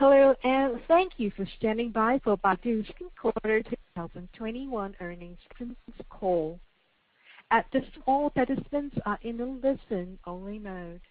[0.00, 6.58] Hello, and thank you for standing by for Baidu's second quarter 2021 earnings conference call.
[7.50, 11.02] At this time, all participants are in a listen-only mode.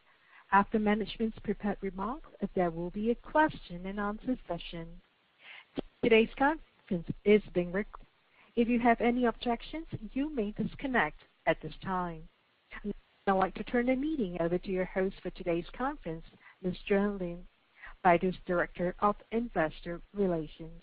[0.52, 4.88] After management's prepared remarks, there will be a question and answer session.
[6.04, 8.08] Today's conference is being recorded.
[8.56, 12.24] If you have any objections, you may disconnect at this time.
[12.84, 12.96] I'd
[13.28, 16.26] now like to turn the meeting over to your host for today's conference,
[16.64, 16.74] Ms.
[16.90, 17.44] Juan Lin,
[18.06, 20.82] Baidu's Director of Investor Relations.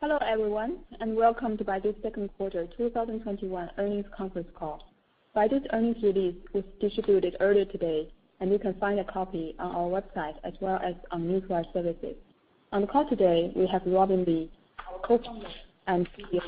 [0.00, 4.86] Hello, everyone, and welcome to Baidu's second quarter 2021 earnings conference call.
[5.34, 10.00] Baidu's earnings release was distributed earlier today, and you can find a copy on our
[10.00, 12.14] website as well as on Newswire services.
[12.70, 14.48] On the call today, we have Robin Li,
[14.88, 15.48] our Co-founder
[15.88, 16.40] and CEO,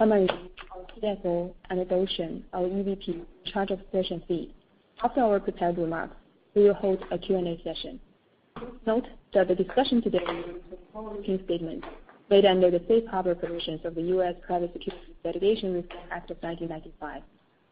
[0.00, 4.52] Herman Yu, our CFO, and Dou Shen, our EVP in charge of Search and Feed.
[5.04, 6.16] After our prepared remarks,
[6.54, 8.00] we will hold a Q&A session.
[8.86, 11.86] Note that the discussion today will include forward-looking statements
[12.30, 14.34] made under the safe harbor provisions of the U.S.
[14.46, 17.22] Private Securities Litigation Reform Act of 1995.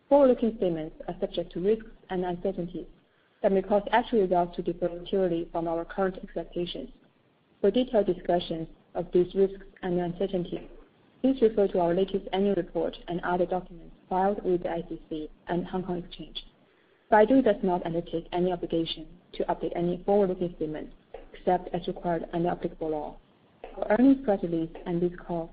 [0.09, 2.87] Forward-looking statements are subject to risks and uncertainties
[3.43, 6.89] that may cause actual results to differ materially from our current expectations.
[7.61, 10.69] For detailed discussions of these risks and uncertainties,
[11.21, 15.67] please refer to our latest annual report and other documents filed with the SEC and
[15.67, 16.45] Hong Kong Exchange.
[17.11, 20.93] Baidu does not undertake any obligation to update any forward-looking statements
[21.33, 23.17] except as required under applicable law.
[23.77, 25.53] Our earnings press release and this call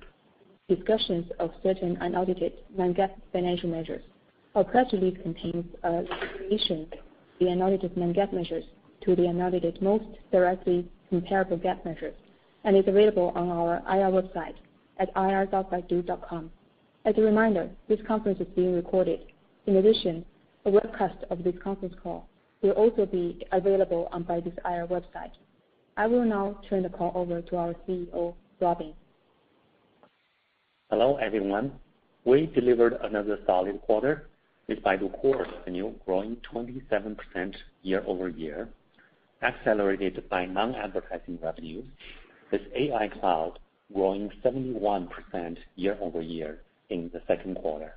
[0.68, 4.02] discussions of certain unaudited non-GAAP financial measures.
[4.56, 7.00] Our press release contains a reconciliation of
[7.40, 8.64] the unaudited non-GAAP measures
[9.02, 12.16] to the unaudited most directly comparable GAAP measures
[12.64, 14.56] and is available on our IR website
[14.98, 16.50] at ir.baidu.com.
[17.06, 19.20] As a reminder, this conference is being recorded.
[19.68, 20.26] In addition,
[20.66, 22.28] a webcast of this conference call
[22.62, 25.32] will also be available on Baidu's IR website.
[25.98, 28.94] I will now turn the call over to our CEO, Robin.
[30.90, 31.74] Hello, everyone.
[32.24, 34.30] We delivered another solid quarter
[34.68, 37.18] with Baidu Core revenue growing 27%
[37.82, 38.70] year-over-year,
[39.42, 41.84] accelerated by non-advertising revenue,
[42.52, 43.60] with AI Cloud
[43.94, 45.10] growing 71%
[45.76, 47.94] year-over-year in the second quarter.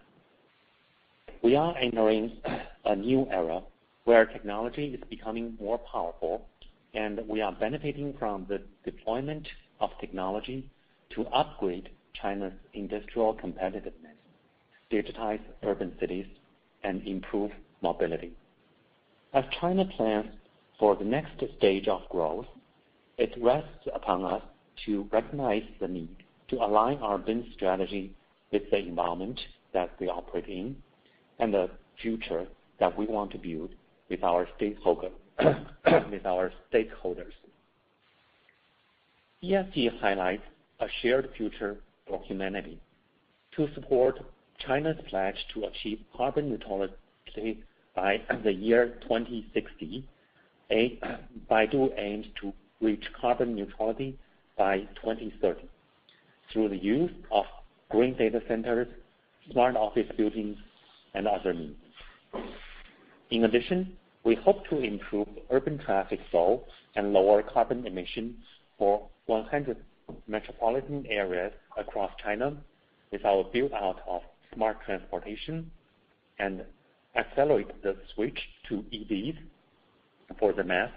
[1.46, 2.32] We are entering
[2.84, 3.62] a new era
[4.02, 6.44] where technology is becoming more powerful,
[6.92, 9.46] and we are benefiting from the deployment
[9.78, 10.68] of technology
[11.10, 11.90] to upgrade
[12.20, 14.18] China's industrial competitiveness,
[14.90, 16.26] digitize urban cities,
[16.82, 18.32] and improve mobility.
[19.32, 20.26] As China plans
[20.80, 22.46] for the next stage of growth,
[23.18, 24.42] it rests upon us
[24.86, 28.16] to recognize the need to align our business strategy
[28.50, 29.38] with the environment
[29.72, 30.74] that we operate in
[31.38, 31.70] and the
[32.00, 32.46] future
[32.78, 33.70] that we want to build
[34.08, 34.46] with our
[36.72, 37.32] stakeholders.
[39.42, 40.42] ESG highlights
[40.80, 41.76] a shared future
[42.06, 42.78] for humanity.
[43.56, 44.20] To support
[44.58, 47.62] China's pledge to achieve carbon neutrality
[47.94, 50.04] by the year 2060,
[51.50, 54.18] Baidu aims to reach carbon neutrality
[54.56, 55.68] by 2030
[56.52, 57.44] through the use of
[57.90, 58.88] green data centers,
[59.50, 60.58] smart office buildings,
[61.16, 61.54] and other.
[63.30, 68.36] In addition, we hope to improve urban traffic flow and lower carbon emissions
[68.78, 69.76] for 100
[70.28, 72.56] metropolitan areas across China
[73.10, 74.22] with our build-out of
[74.54, 75.70] smart transportation
[76.38, 76.62] and
[77.16, 78.38] accelerate the switch
[78.68, 79.38] to EVs
[80.38, 80.90] for the mass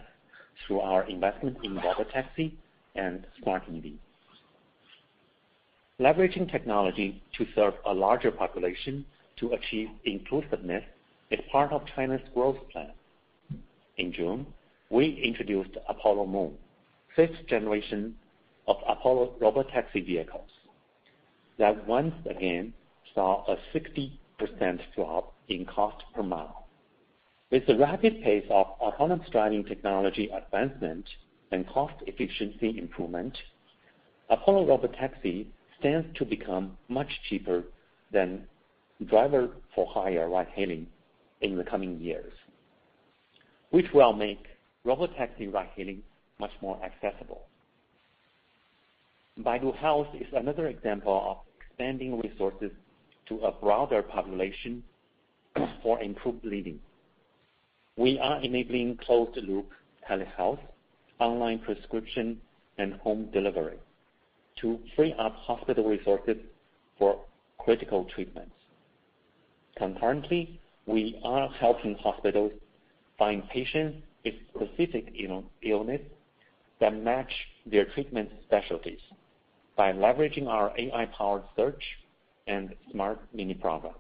[0.67, 2.51] through our investment in Robotaxi
[2.95, 3.93] and Smart EV.
[5.99, 9.05] Leveraging technology to serve a larger population
[9.39, 10.83] to achieve inclusiveness
[11.31, 12.91] is part of China's growth plan.
[13.97, 14.45] In June,
[14.89, 16.53] we introduced Apollo Moon,
[17.15, 18.15] fifth generation
[18.67, 20.49] of Apollo Robotaxi vehicles
[21.57, 22.73] that once again
[23.13, 24.11] saw a 60%
[24.95, 26.67] drop in cost per mile.
[27.51, 31.05] With the rapid pace of autonomous driving technology advancement
[31.51, 33.37] and cost efficiency improvement,
[34.29, 35.47] Apollo Robotaxi
[35.79, 37.63] stands to become much cheaper
[38.11, 38.47] than
[39.05, 40.87] driver-for-hire ride-hailing
[41.41, 42.33] in the coming years,
[43.71, 44.45] which will make
[44.85, 46.01] Robotaxi ride-hailing
[46.39, 47.43] much more accessible.
[49.41, 52.71] Baidu Health is another example of expanding resources
[53.27, 54.83] to a broader population
[55.83, 56.79] for improved living.
[57.95, 59.69] We are enabling closed-loop
[60.09, 60.59] telehealth,
[61.19, 62.41] online prescription,
[62.77, 63.77] and home delivery
[64.61, 66.37] to free up hospital resources
[66.97, 67.19] for
[67.59, 68.55] critical treatments.
[69.79, 72.51] Concurrently, we are helping hospitals
[73.17, 75.13] find patients with specific
[75.63, 76.01] illness
[76.81, 77.31] that match
[77.65, 78.99] their treatment specialties
[79.77, 81.81] by leveraging our AI-powered search
[82.47, 83.93] and smart mini program.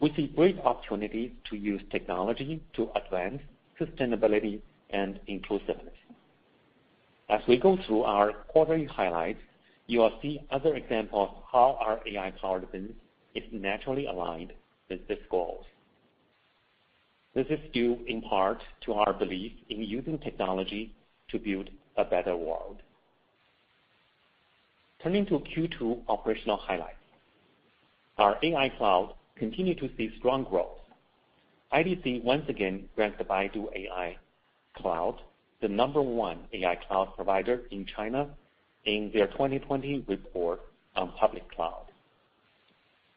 [0.00, 3.42] We see great opportunities to use technology to advance
[3.80, 4.60] sustainability
[4.90, 5.94] and inclusiveness.
[7.28, 9.40] As we go through our quarterly highlights,
[9.86, 12.92] you will see other examples of how our AI-powered business
[13.34, 14.52] is naturally aligned
[14.88, 15.64] with these goals.
[17.34, 20.92] This is due in part to our belief in using technology
[21.30, 22.76] to build a better world.
[25.02, 26.96] Turning to Q2 operational highlights.
[28.18, 30.78] Our AI Cloud continued to see strong growth.
[31.72, 34.16] IDC once again ranked Baidu AI
[34.76, 35.20] Cloud
[35.64, 38.28] the number one AI cloud provider in China
[38.84, 40.60] in their 2020 report
[40.94, 41.83] on public cloud.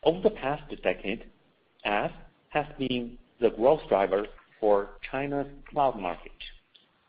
[0.03, 1.25] Over the past decade,
[1.85, 2.11] IaaS
[2.49, 4.27] has been the growth driver
[4.59, 6.31] for China's cloud market,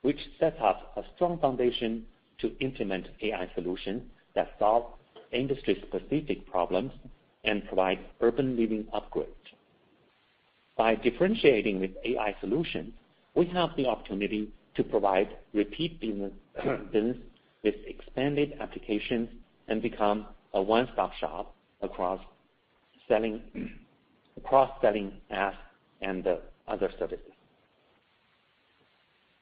[0.02, 2.06] which sets up a strong foundation
[2.38, 4.02] to implement AI solutions
[4.34, 4.86] that solve
[5.32, 6.92] industry-specific problems
[7.44, 9.34] and provide urban living upgrades.
[10.76, 12.92] By differentiating with AI solutions,
[13.34, 16.00] we have the opportunity to provide repeat
[16.92, 17.16] business
[17.62, 19.28] with expanded applications
[19.66, 22.20] and become a one-stop shop across
[23.08, 23.42] selling
[24.44, 25.54] IaaS
[26.00, 26.26] and
[26.66, 27.32] other services.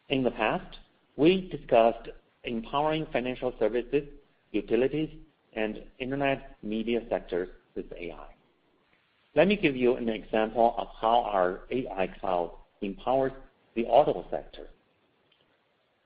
[0.09, 0.79] In the past,
[1.17, 2.09] we discussed
[2.45, 4.05] empowering financial services,
[4.53, 5.11] utilities,
[5.55, 8.29] and internet media sectors with AI.
[9.35, 13.33] Let me give you an example of how our AI Cloud empowers
[13.75, 14.69] the auto sector.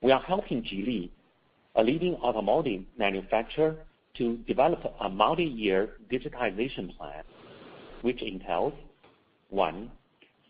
[0.02, 1.10] We are helping Geely,
[1.76, 3.76] a leading automotive manufacturer,
[4.16, 7.22] to develop a multi-year digitization plan,
[8.02, 8.74] which entails,
[9.48, 9.90] one,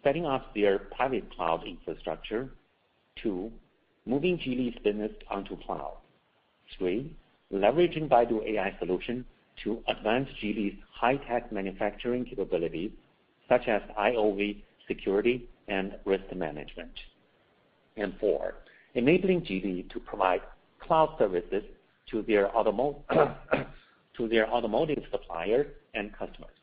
[0.02, 2.50] setting up their private cloud infrastructure.
[3.23, 3.50] Two,
[4.06, 5.99] moving Geely's business onto cloud.
[6.79, 7.14] Three,
[7.52, 9.25] leveraging Baidu AI solution
[9.64, 12.93] to advance Geely's high-tech manufacturing capabilities,
[13.49, 16.93] such as IOV security and risk management.
[18.19, 18.55] Four,
[18.94, 20.41] enabling Geely to provide
[20.81, 21.62] cloud services
[22.11, 22.49] to their
[24.50, 26.59] automotive suppliers and customers.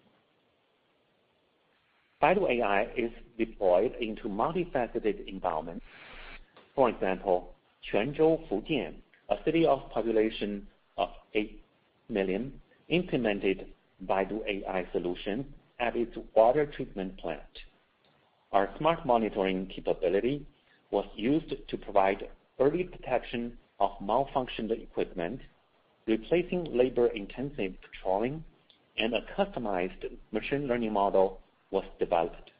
[2.21, 5.85] Baidu AI is deployed into multifaceted environments.
[6.73, 7.53] For example,
[7.91, 8.95] Quanzhou, Fujian,
[9.29, 10.65] a city of population
[10.97, 11.61] of 8
[12.09, 12.59] million,
[12.89, 13.67] implemented
[14.07, 17.41] Baidu AI solution at its water treatment plant.
[18.51, 20.43] Our smart monitoring capability
[20.89, 22.27] was used to provide
[22.59, 25.41] early detection of malfunctioned equipment,
[26.07, 28.43] replacing labor-intensive patrolling,
[28.97, 31.41] and a customized machine learning model
[31.71, 32.51] was developed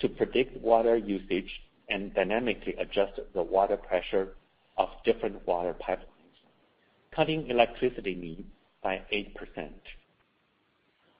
[0.00, 4.34] to predict water usage and dynamically adjust the water pressure
[4.76, 6.38] of different water pipelines,
[7.14, 8.48] cutting electricity needs
[8.82, 9.70] by 8%.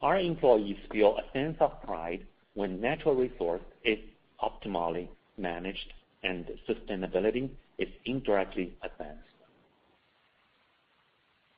[0.03, 3.99] Our employees feel a sense of pride when natural resource is
[4.43, 5.93] optimally managed
[6.23, 9.23] and sustainability is indirectly advanced.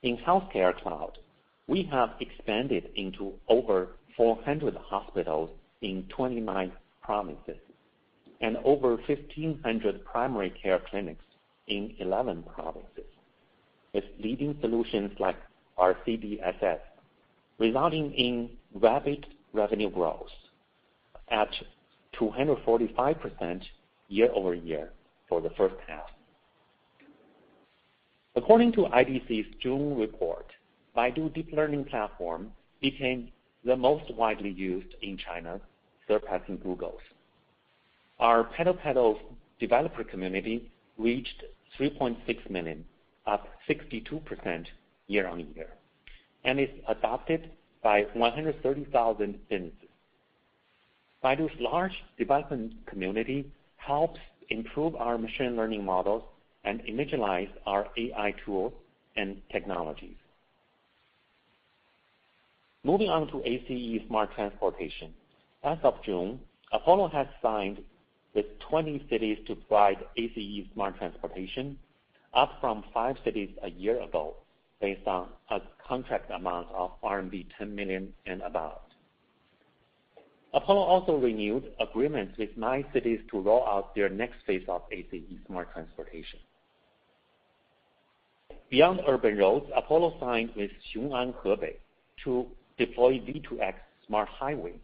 [0.03, 1.19] In Healthcare Cloud,
[1.67, 5.51] we have expanded into over 400 hospitals
[5.83, 6.73] in 29
[7.03, 7.57] provinces
[8.41, 11.25] and over 1,500 primary care clinics
[11.67, 13.05] in 11 provinces,
[13.93, 15.37] with leading solutions like
[15.77, 16.81] our CDSS,
[17.59, 20.31] resulting in rapid revenue growth
[21.31, 21.51] at
[22.21, 23.63] 245%
[24.09, 24.91] year-over-year
[25.29, 26.07] for the first half.
[28.37, 30.47] According to IDC's June report,
[30.97, 33.31] Baidu Deep Learning Platform became
[33.65, 35.61] the most widely used in China,
[36.09, 37.01] surpassing Google's.
[38.19, 39.19] Our PaddlePaddle
[39.61, 41.45] developer community reached
[41.79, 42.85] 3.6 million,
[43.27, 44.67] up 62%
[45.07, 45.69] year-on-year,
[46.45, 47.51] and is adopted
[47.83, 49.75] by 130,000 businesses.
[51.23, 56.23] Baidu's large development community helps improve our machine learning models
[56.65, 58.73] and individualize our AI tools
[59.17, 60.17] and technologies.
[62.85, 65.13] Moving on to ACE Smart Transportation.
[65.65, 66.41] As of June,
[66.73, 67.83] Apollo has signed
[68.35, 71.79] with 20 cities to provide ACE Smart Transportation,
[72.35, 74.37] up from five cities a year ago,
[74.81, 78.81] based on a contract amount of RMB 10 million and above.
[80.55, 85.23] Apollo also renewed agreements with nine cities to roll out their next phase of ACE
[85.47, 86.39] Smart Transportation.
[88.71, 91.77] Beyond urban roads, Apollo signed with Xiong'an, Hebei,
[92.25, 92.47] to
[92.79, 93.75] deploy V2X
[94.07, 94.75] smart highway,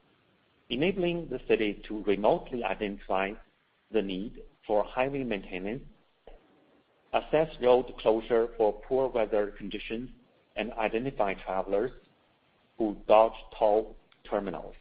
[0.70, 3.32] enabling the city to remotely identify
[3.90, 5.82] the need for highway maintenance,
[7.12, 10.10] assess road closure for poor weather conditions,
[10.56, 11.90] and identify travelers
[12.78, 13.96] who dodge toll
[14.28, 14.74] terminals.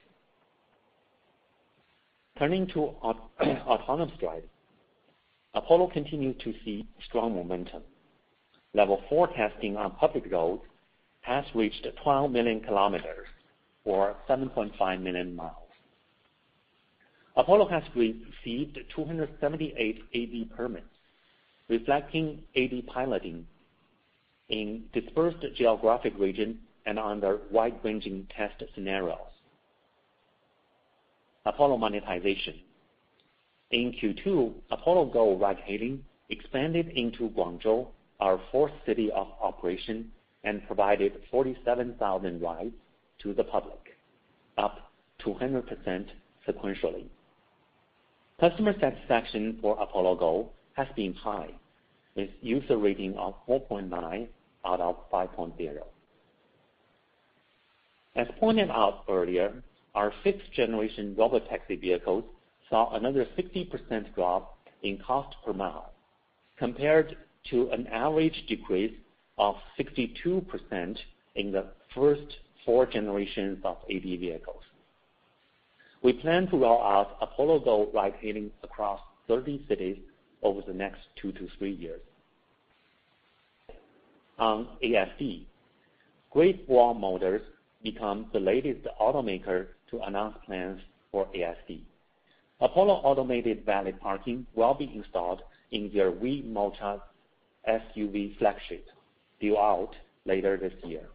[2.38, 2.80] Turning to
[3.42, 4.50] autonomous driving.
[5.54, 7.84] Apollo continued to see strong momentum.
[8.74, 10.64] Level 4 testing on public roads
[11.22, 13.28] has reached 12 million kilometers
[13.86, 15.63] or 7.5 million miles.
[17.36, 20.86] Apollo has received 278 AD permits,
[21.68, 23.48] reflecting AD piloting
[24.50, 29.18] in dispersed geographic regions and under wide-ranging test scenarios.
[31.46, 32.60] Apollo monetization.
[33.72, 37.88] In Q2, Apollo Go ride-hailing expanded into Guangzhou,
[38.20, 40.12] our fourth city of operation,
[40.44, 42.76] and provided 47,000 rides
[43.24, 43.98] to the public,
[44.58, 44.92] up
[45.26, 46.06] 200%
[46.48, 47.06] sequentially.
[48.44, 51.52] Customer satisfaction for Apollo Go has been high,
[52.14, 54.28] with user rating of 4.9
[54.66, 55.78] out of 5.0.
[58.18, 59.64] As pointed out earlier,
[59.96, 62.26] our fifth-generation robotaxi vehicles
[62.70, 65.94] saw another 60% drop in cost per mile,
[66.60, 67.16] compared
[67.50, 68.94] to an average decrease
[69.38, 70.98] of 62%
[71.36, 74.63] in the first four generations of AD vehicles.
[76.04, 79.98] We plan to roll out Apollo Go ride-hailing across 30 cities
[80.42, 82.02] over the next two to three years.
[84.38, 85.46] On ASD,
[86.32, 87.42] Great Wall Motors
[87.84, 90.82] become the latest automaker to announce plans
[91.12, 91.82] for ASD.
[92.60, 95.42] Apollo automated valet parking will be installed
[95.72, 97.00] in their WeMocha
[97.68, 98.88] SUV flagship,
[99.40, 99.96] due out
[100.26, 101.08] later this year.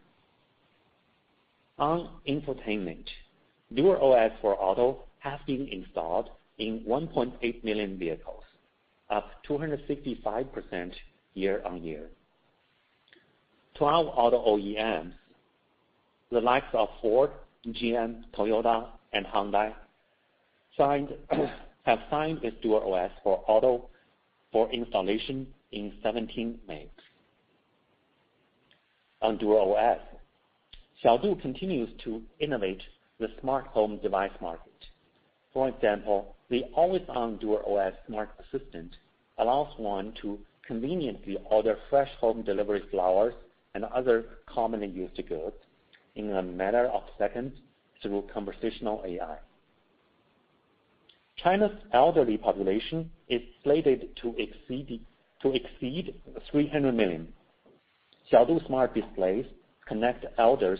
[1.77, 3.05] On infotainment,
[3.73, 8.43] DuerOS for Auto has been installed in 1.8 million vehicles,
[9.09, 10.93] up 265%
[11.35, 12.09] year-on-year.
[13.75, 15.13] 12 auto OEMs,
[16.31, 17.31] the likes of Ford,
[17.67, 19.73] GM, Toyota, and Hyundai,
[21.83, 23.89] have signed with DuerOS for Auto
[24.51, 27.03] for installation in 17 makes.
[29.21, 29.99] On DuerOS,
[31.03, 32.81] Xiaodu continues to innovate
[33.19, 34.85] the smart home device market.
[35.53, 38.95] For example, the always-on DuerOS smart assistant
[39.37, 43.33] allows one to conveniently order fresh home delivery flowers
[43.75, 45.55] and other commonly used goods
[46.15, 47.53] in a matter of seconds
[48.01, 49.37] through conversational AI.
[51.37, 55.01] China's elderly population is slated to exceed
[56.51, 57.33] 300 million.
[58.31, 59.45] Xiaodu smart displays
[59.87, 60.79] connect elders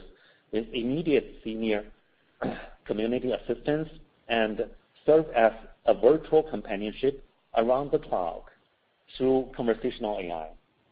[0.52, 1.86] with immediate senior
[2.86, 3.90] community assistance
[4.28, 4.66] and
[5.06, 5.52] serve as
[5.86, 7.24] a virtual companionship
[7.58, 8.52] around the clock
[9.18, 10.50] through conversational AI,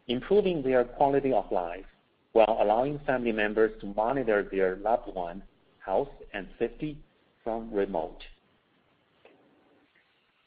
[0.07, 1.85] improving their quality of life
[2.33, 5.43] while allowing family members to monitor their loved one's
[5.83, 6.97] health and safety
[7.43, 8.23] from remote.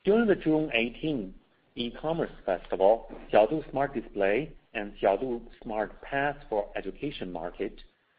[0.04, 1.34] During the June 18
[1.76, 7.74] e-commerce festival, Xiaodu Smart Display and Xiaodu Smart Pass for Education market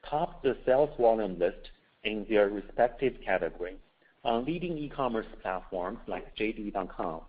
[0.09, 1.69] topped the sales volume list
[2.03, 3.77] in their respective category
[4.23, 7.21] on leading e-commerce platforms like JD.com.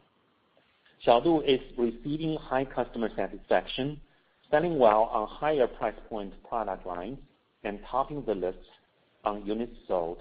[1.06, 4.00] Xiaodu is receiving high customer satisfaction,
[4.50, 7.18] selling well on higher price point product lines,
[7.64, 8.58] and topping the list
[9.24, 10.18] on units sold,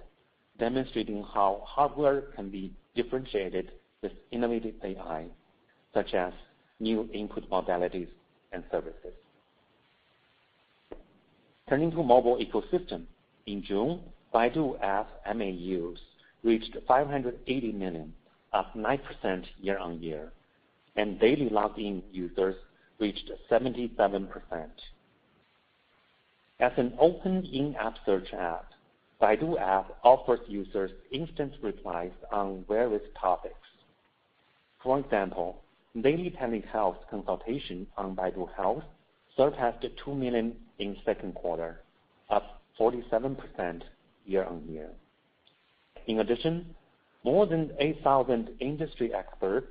[0.59, 5.25] demonstrating how hardware can be differentiated with innovative AI,
[5.93, 6.33] such as
[6.79, 8.07] new input modalities
[8.51, 9.13] and services.
[11.69, 13.03] Turning to mobile ecosystem.
[13.47, 14.01] In June,
[14.33, 15.99] Baidu App MAUs
[16.43, 18.13] reached 580 million,
[18.53, 20.31] up 9% year-on-year,
[20.95, 22.55] and daily logged-in users
[22.99, 24.29] reached 77%.
[26.61, 28.71] As an open in-app search app,
[29.21, 33.55] Baidu App offers users instant replies on various topics.
[34.81, 35.61] For example,
[35.99, 38.83] daily telehealth consultation on Baidu Health
[39.35, 41.81] surpassed 2 million in second quarter,
[42.29, 43.81] up 47%
[44.31, 44.89] year-on-year.
[46.07, 46.75] In addition,
[47.23, 49.67] more than 8,000 industry experts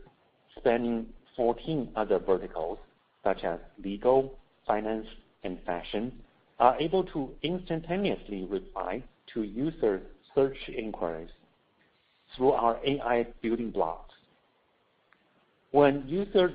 [0.56, 2.78] spanning 14 other verticals,
[3.24, 5.06] such as legal, finance,
[5.42, 6.12] and fashion,
[6.58, 9.02] are able to instantaneously reply
[9.32, 10.02] to user
[10.34, 11.30] search inquiries
[12.36, 14.14] through our AI building blocks.
[15.72, 16.52] When users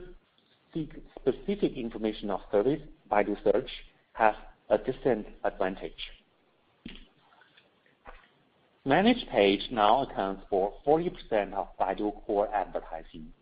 [0.74, 2.81] seek specific information of service,
[3.12, 3.69] Baidu Search
[4.13, 4.35] has
[4.69, 5.91] a distinct advantage.
[8.88, 13.34] Managed Page now accounts for 40% of Baidu Core advertising,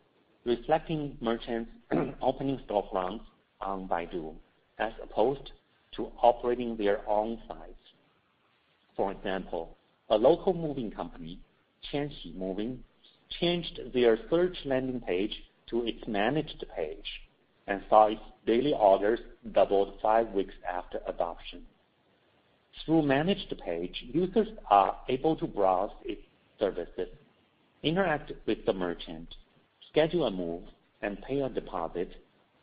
[0.45, 1.69] reflecting merchants
[2.21, 3.25] opening storefronts
[3.59, 4.35] on Baidu
[4.79, 5.51] as opposed
[5.97, 7.75] to operating their own sites.
[8.95, 9.75] For example,
[10.09, 11.41] a local moving company,
[11.91, 12.81] Qianxi Moving,
[13.41, 17.19] changed their search landing page to its managed page
[17.67, 19.19] and saw its daily orders
[19.51, 21.65] doubled five weeks after adoption.
[22.85, 26.21] Through managed page, users are able to browse its
[26.59, 27.09] services,
[27.81, 29.35] interact with the merchant,
[29.89, 30.63] schedule a move,
[31.01, 32.09] and pay a deposit,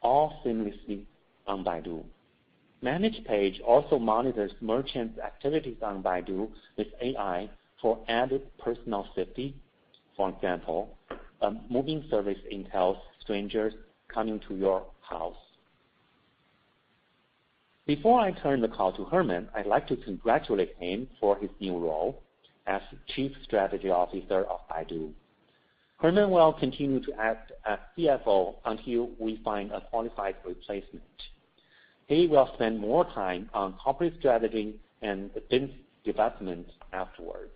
[0.03, 1.05] all seamlessly
[1.47, 2.05] on Baidu.
[2.83, 7.49] Managed page also monitors merchants' activities on Baidu with AI
[7.81, 9.55] for added personal safety.
[10.17, 10.97] For example,
[11.41, 13.75] a moving service intel's strangers
[14.09, 15.37] coming to your house.
[17.97, 21.77] Before I turn the call to Herman, I'd like to congratulate him for his new
[21.77, 22.23] role
[22.69, 25.11] as Chief Strategy Officer of Baidu.
[25.97, 31.03] Herman will continue to act as CFO until we find a qualified replacement.
[32.07, 35.73] He will spend more time on corporate strategy and business
[36.05, 37.51] development afterwards.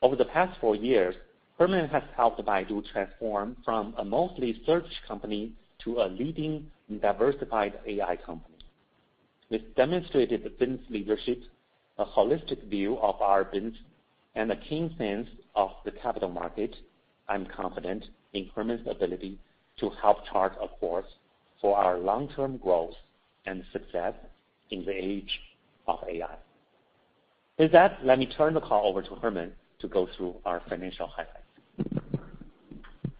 [0.00, 1.14] Over the past four years,
[1.58, 5.52] Herman has helped Baidu transform from a mostly search company
[5.84, 6.70] to a leading
[7.00, 8.56] diversified AI company.
[9.50, 11.42] With demonstrated business leadership,
[11.98, 13.74] a holistic view of our business,
[14.34, 16.74] and a keen sense of the capital market,
[17.28, 19.38] I'm confident in Herman's ability
[19.78, 21.06] to help chart a course
[21.60, 22.94] for our long-term growth
[23.46, 24.14] and success
[24.70, 25.40] in the age
[25.86, 26.36] of AI.
[27.58, 31.06] With that, let me turn the call over to Herman to go through our financial
[31.06, 31.42] highlights.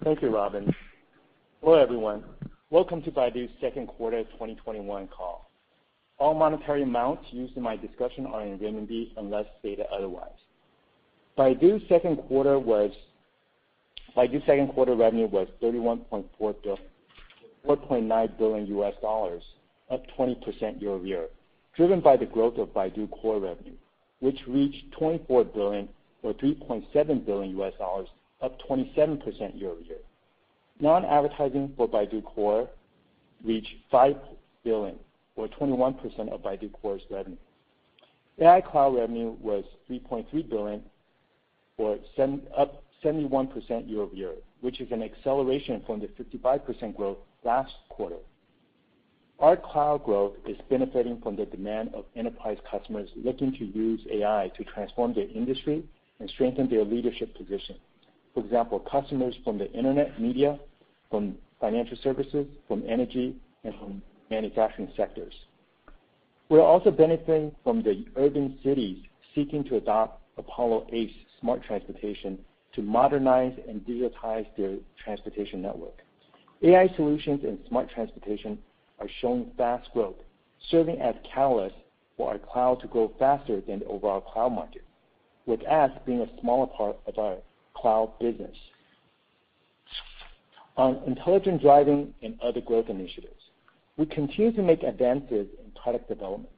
[0.02, 0.74] Thank you, Robin.
[1.60, 2.24] Hello, everyone.
[2.72, 5.50] Welcome to Baidu's second quarter 2021 call.
[6.18, 10.30] All monetary amounts used in my discussion are in renminbi unless stated otherwise.
[11.36, 12.96] Baidu's second quarter revenue
[15.26, 16.78] was $31.4 billion,
[17.68, 18.84] $4.9 billion,
[19.90, 21.26] up 20% year-over-year,
[21.76, 23.76] driven by the growth of Baidu Core revenue,
[24.20, 25.90] which reached 24 billion
[26.22, 27.60] or $3.7 billion,
[28.40, 29.98] up 27% year-over-year.
[30.82, 32.68] Non-advertising for Baidu Core
[33.44, 34.16] reached 5
[34.64, 34.96] billion
[35.36, 37.36] or 21% of Baidu Core's revenue.
[38.40, 40.82] AI Cloud revenue was 3.3 billion
[41.76, 41.98] or
[42.58, 48.16] up 71% year-over-year, which is an acceleration from the 55% growth last quarter.
[49.38, 54.50] Our cloud growth is benefiting from the demand of enterprise customers looking to use AI
[54.56, 55.84] to transform their industry
[56.18, 57.76] and strengthen their leadership position.
[58.34, 60.58] For example, customers from the internet, media,
[61.12, 65.34] from financial services, from energy, and from manufacturing sectors.
[66.48, 72.38] We're also benefiting from the urban cities seeking to adopt Apollo ACE smart transportation
[72.74, 75.98] to modernize and digitize their transportation network.
[76.62, 78.58] AI solutions and smart transportation
[78.98, 80.16] are showing fast growth,
[80.70, 81.72] serving as catalysts
[82.16, 84.84] for our cloud to grow faster than the overall cloud market,
[85.44, 87.36] with ads being a smaller part of our
[87.74, 88.56] cloud business.
[90.76, 93.42] On intelligent driving and other growth initiatives,
[93.98, 96.48] we continue to make advances in product development.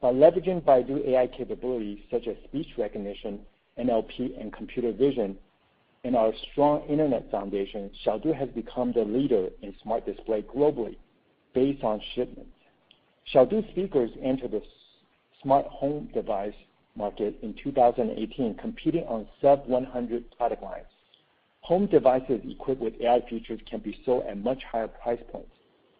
[0.00, 3.40] By leveraging Baidu AI capabilities such as speech recognition,
[3.78, 5.36] NLP, and computer vision,
[6.04, 10.96] and our strong internet foundation, Xiaodu has become the leader in smart display globally
[11.54, 12.52] based on shipments.
[13.32, 14.62] Xiaodu speakers entered the
[15.42, 16.54] smart home device
[16.94, 20.86] market in 2018, competing on sub-100 product lines.
[21.64, 25.48] Home devices equipped with AI features can be sold at much higher price points.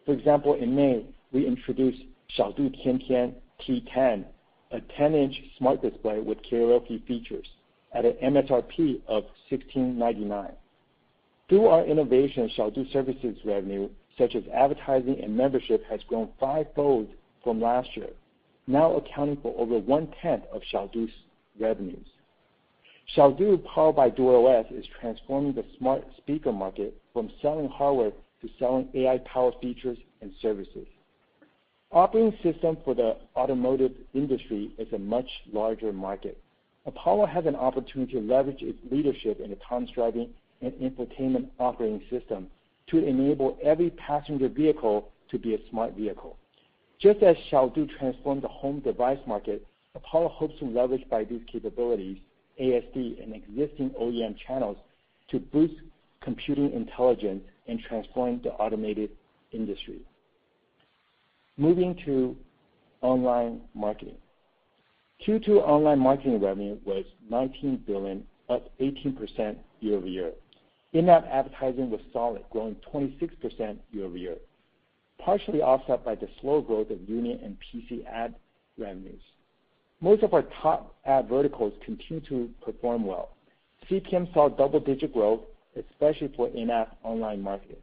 [0.05, 2.03] For example, in May, we introduced
[2.37, 4.25] Xiaodu Tiantian T10,
[4.71, 7.47] a 10-inch smart display with karaoke features
[7.95, 10.51] at an MSRP of 1,699.
[11.49, 17.07] Through our innovation, Xiaodu services revenue, such as advertising and membership, has grown fivefold
[17.43, 18.11] from last year,
[18.67, 21.11] now accounting for over one-tenth of Xiaodu's
[21.59, 22.05] revenues.
[23.13, 28.89] Xiaodu, powered by DuerOS, is transforming the smart speaker market from selling hardware to selling
[28.93, 30.87] AI-powered features and services.
[31.91, 36.37] Operating system for the automotive industry is a much larger market.
[36.87, 40.29] Apollo has an opportunity to leverage its leadership in autonomous driving
[40.61, 42.47] and infotainment operating system
[42.87, 46.37] to enable every passenger vehicle to be a smart vehicle.
[46.99, 49.65] Just as Xiaodu transformed the home device market,
[49.95, 52.17] Apollo hopes to leverage Baidu's capabilities,
[52.61, 54.77] ASD, and existing OEM channels
[55.29, 55.75] to boost
[56.21, 59.09] computing intelligence and transform the automotive
[59.51, 60.01] industry.
[61.57, 62.35] Moving to
[63.01, 64.17] online marketing.
[65.25, 70.31] Q2 online marketing revenue was 19 billion, up 18% year-over-year.
[70.93, 74.35] In-app advertising was solid, growing 26% year-over-year,
[75.19, 78.35] partially offset by the slow growth of Union and PC ad
[78.77, 79.21] revenues.
[80.05, 83.29] Most of our top ad verticals continue to perform well.
[83.89, 85.39] CPM saw double-digit growth,
[85.75, 87.81] especially for in-app online marketing.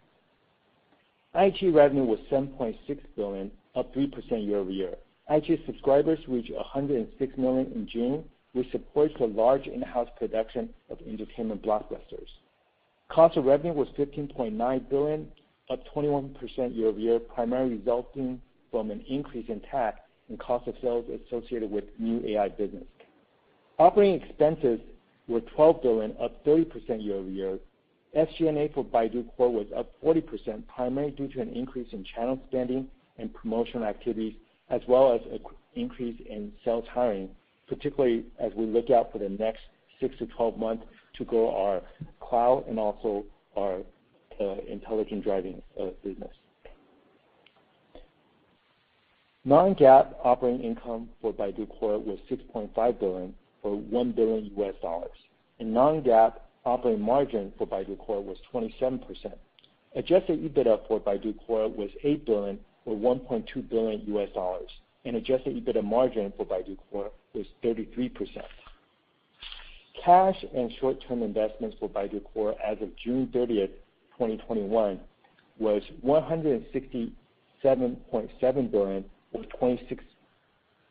[1.34, 2.76] iQIYI revenue was 7.6
[3.16, 4.94] billion, up 3% year-over-year.
[5.32, 11.60] iQIYI subscribers reached 106 million in June, which supports the large in-house production of entertainment
[11.60, 12.28] blockbusters.
[13.08, 15.26] Cost of revenue was 15.9 billion,
[15.70, 19.96] up 21% year-over-year, primarily resulting from an increase in TAC
[20.32, 22.84] and cost of sales associated with new AI business.
[23.78, 24.80] Operating expenses
[25.28, 27.58] were 12 billion, up 30% year-over-year.
[28.16, 32.88] SG&A for Baidu Core was up 40%, primarily due to an increase in channel spending
[33.18, 34.34] and promotional activities,
[34.70, 35.40] as well as an
[35.74, 37.28] increase in sales hiring,
[37.68, 39.60] particularly as we look out for the next
[40.00, 40.84] 6 to 12 months
[41.18, 41.82] to grow our
[42.20, 43.24] cloud and also
[43.56, 43.80] our
[44.40, 46.32] uh, intelligent driving uh, business.
[49.44, 54.48] Non-GAAP operating income for Baidu Core was 6.5 billion, or $1 billion,
[55.58, 59.00] and non-GAAP operating margin for Baidu Core was 27%.
[59.96, 64.00] Adjusted EBITDA for Baidu Core was 8 billion, or $1.2 billion,
[65.04, 68.44] and adjusted EBITDA margin for Baidu Core was 33%.
[70.04, 73.70] Cash and short-term investments for Baidu Core as of June 30th,
[74.18, 75.00] 2021,
[75.58, 79.98] was $167.7 billion, or $26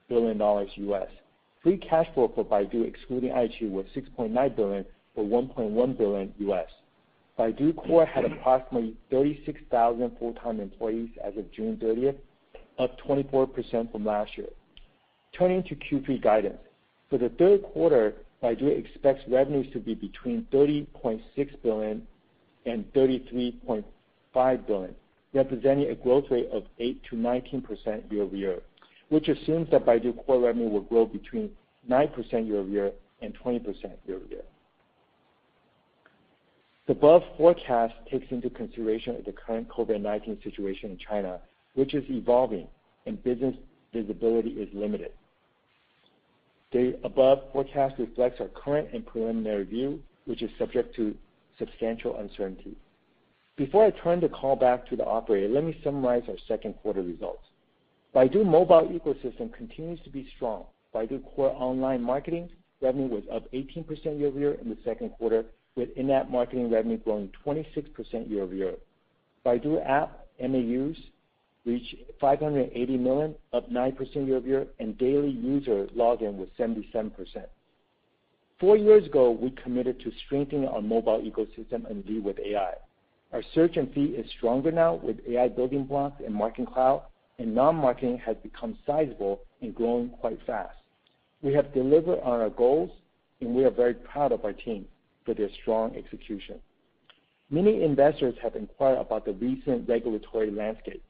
[0.09, 0.39] billion.
[0.39, 1.07] US.
[1.63, 6.33] Free cash flow for Baidu, excluding iQIYI, was 6.9 billion, or $1.1 billion.
[7.37, 12.17] Baidu Core had approximately 36,000 full-time employees as of June 30th,
[12.79, 14.49] up 24% from last year.
[15.37, 16.59] Turning to Q3 guidance.
[17.09, 21.21] For the third quarter, Baidu expects revenues to be between $30.6
[21.63, 22.07] billion
[22.65, 24.95] and $33.5 billion,
[25.33, 28.61] representing a growth rate of 8%-19% year-over-year,
[29.09, 31.49] which assumes that Baidu Core revenue will grow between
[31.89, 32.91] 9% year-over-year
[33.21, 33.65] and 20%
[34.05, 34.43] year-over-year.
[36.87, 41.39] The above forecast takes into consideration the current COVID-19 situation in China,
[41.75, 42.67] which is evolving
[43.05, 43.55] and business
[43.93, 45.11] visibility is limited.
[46.71, 51.15] The above forecast reflects our current and preliminary view, which is subject to
[51.59, 52.75] substantial uncertainty.
[53.61, 57.03] Before I turn the call back to the operator, let me summarize our second quarter
[57.03, 57.43] results.
[58.15, 60.65] Baidu mobile ecosystem continues to be strong.
[60.95, 62.49] Baidu Core online marketing
[62.81, 65.45] revenue was up 18% year-over-year in the second quarter,
[65.75, 68.73] with in-app marketing revenue growing 26% year-over-year.
[69.45, 70.97] Baidu App MAUs
[71.63, 77.11] reached 580 million, up 9% year-over-year, and daily user login was 77%.
[78.59, 82.73] Four years ago, we committed to strengthening our mobile ecosystem and lead with AI.
[83.33, 87.03] Our search and feed is stronger now with AI building blocks and Marketing Cloud,
[87.39, 90.75] and non-marketing has become sizable and growing quite fast.
[91.41, 92.91] We have delivered on our goals,
[93.39, 94.85] and we are very proud of our team
[95.25, 96.59] for their strong execution.
[97.49, 101.03] Many investors have inquired about the recent regulatory landscape.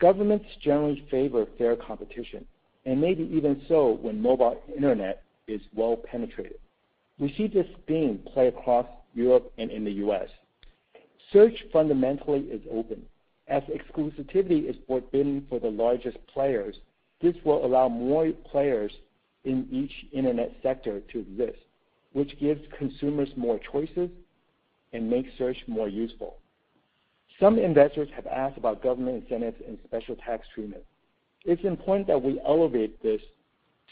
[0.00, 2.44] Governments generally favor fair competition,
[2.84, 6.58] and maybe even so when mobile internet is well penetrated.
[7.18, 10.28] We see this theme play across Europe and in the U.S.
[11.36, 13.02] Search fundamentally is open.
[13.46, 16.74] As exclusivity is forbidden for the largest players,
[17.20, 18.90] this will allow more players
[19.44, 21.58] in each internet sector to exist,
[22.14, 24.08] which gives consumers more choices
[24.94, 26.38] and makes search more useful.
[27.38, 30.84] Some investors have asked about government incentives and special tax treatment.
[31.44, 33.20] It's important that we elevate this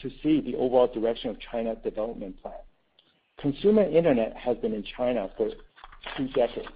[0.00, 2.54] to see the overall direction of China's development plan.
[3.36, 5.50] Consumer internet has been in China for
[6.16, 6.68] two decades,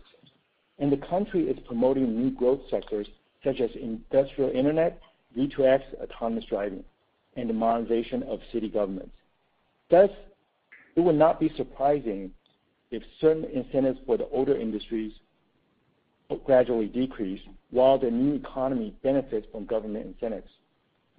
[0.79, 3.07] and the country is promoting new growth sectors
[3.45, 5.01] such as industrial internet,
[5.37, 6.85] V2X, autonomous driving,
[7.37, 9.13] and the modernization of city governments.
[9.91, 10.11] Thus,
[10.97, 12.33] it would not be surprising
[12.91, 15.13] if certain incentives for the older industries
[16.45, 20.51] gradually decrease while the new economy benefits from government incentives.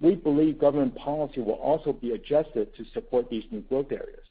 [0.00, 4.24] We believe government policy will also be adjusted to support these new growth areas.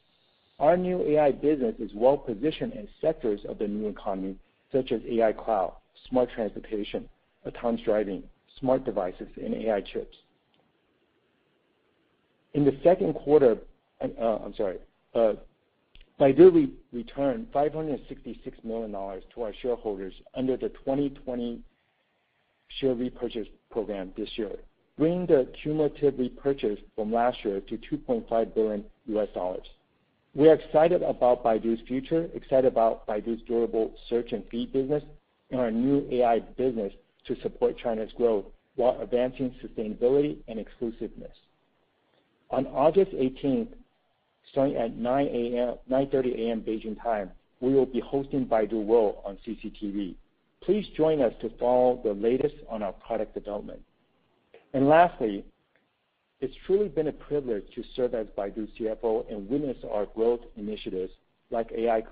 [0.60, 4.36] Our new AI business is well-positioned in sectors of the new economy,
[4.72, 5.74] such as AI cloud,
[6.10, 7.08] smart transportation,
[7.46, 8.24] autonomous driving,
[8.60, 10.16] smart devices, and AI chips.
[12.54, 13.58] In the second quarter,
[14.02, 14.80] I'm sorry,
[15.14, 15.34] Uh
[16.20, 21.62] Baidu we returned $566 million to our shareholders under the 2020
[22.80, 24.58] share repurchase program this year,
[24.98, 28.84] bringing the cumulative repurchase from last year to $2.5 billion.
[30.36, 35.04] We are excited about Baidu's future, excited about Baidu's durable search and feed business,
[35.50, 36.94] and our new AI business
[37.26, 41.36] to support China's growth while advancing sustainability and exclusiveness.
[42.52, 43.70] On August 18th,
[44.52, 46.62] starting at 9:30 A.M.
[46.62, 50.16] Beijing time, we will be hosting Baidu World on CCTV.
[50.62, 53.82] Please join us to follow the latest on our product development.
[54.74, 55.44] And lastly,
[56.42, 61.12] it's truly been a privilege to serve as Baidu's CFO and witness our growth initiatives
[61.52, 62.04] like AI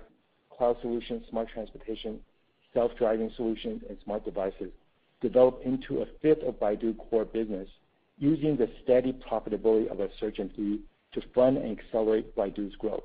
[0.50, 2.20] cloud solutions, smart transportation,
[2.74, 4.70] self-driving solutions, and smart devices
[5.20, 7.68] develop into a fifth of Baidu core business
[8.18, 10.80] using the steady profitability of our search feed
[11.12, 13.04] to fund and accelerate Baidu's growth.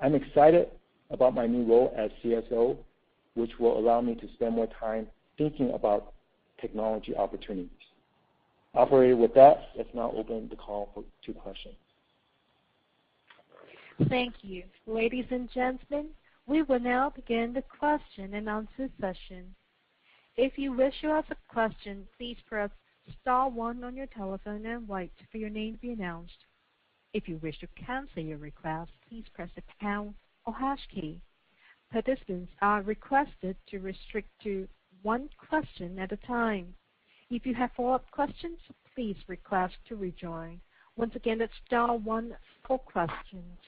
[0.00, 0.68] I'm excited
[1.10, 2.76] about my new role as CSO,
[3.34, 6.14] which will allow me to spend more time thinking about
[6.60, 7.75] technology opportunities.
[8.76, 11.74] Operator, with that, let's now open the call to questions.
[14.10, 14.64] Thank you.
[14.86, 16.10] Ladies and gentlemen,
[16.46, 19.54] we will now begin the question and answer session.
[20.36, 22.70] If you wish to ask a question, please press
[23.22, 26.44] star one on your telephone and wait for your name to be announced.
[27.14, 30.12] If you wish to cancel your request, please press the pound
[30.44, 31.18] or hash key.
[31.90, 34.68] Participants are requested to restrict to
[35.02, 36.74] one question at a time.
[37.30, 38.58] If you have follow-up questions,
[38.94, 40.60] please request to rejoin.
[40.96, 42.36] Once again, that's star one
[42.66, 43.58] for questions.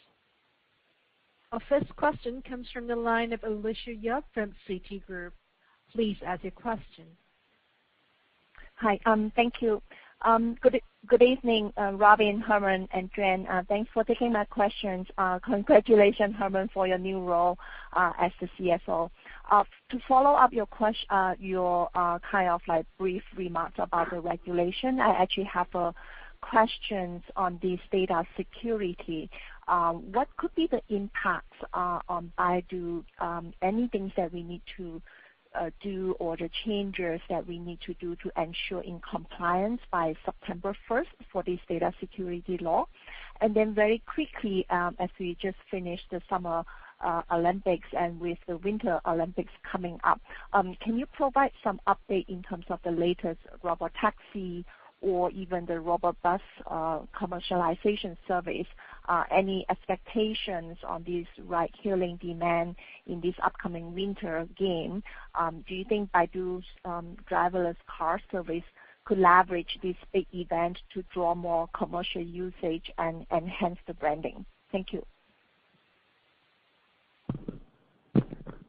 [1.50, 5.32] Our first question comes from the line of Alicia Yap from Citigroup.
[5.92, 7.06] Please ask your question.
[8.76, 8.98] Hi.
[9.06, 9.82] Um, thank you.
[10.22, 13.46] Um, good evening, uh, Robin, Herman, and Juan.
[13.46, 15.06] Uh, thanks for taking my questions.
[15.16, 17.56] Uh, congratulations, Herman, for your new role
[17.96, 19.10] as the CFO.
[19.50, 24.10] Uh, to follow up your question, uh, your uh, kind of like brief remarks about
[24.10, 25.94] the regulation, I actually have a
[26.40, 29.28] questions on this data security.
[29.66, 33.04] What could be the impacts on Baidu?
[33.20, 35.02] Um, any things that we need to
[35.82, 40.76] do or the changes that we need to do to ensure in compliance by September
[40.88, 42.86] 1st for this data security law?
[43.40, 46.64] And then very quickly, um, as we just finished the Summer
[47.00, 50.20] Uh, Olympics and with the Winter Olympics coming up,
[50.52, 54.64] um, can you provide some update in terms of the latest robotaxi
[55.00, 58.66] or even the robot bus uh, commercialization service?
[59.08, 62.74] Uh, any expectations on this ride-hailing demand
[63.06, 65.02] in this upcoming winter game?
[65.38, 68.64] Um, do you think Baidu's um, driverless car service
[69.04, 74.44] could leverage this big event to draw more commercial usage and enhance the branding?
[74.70, 75.04] Thank you.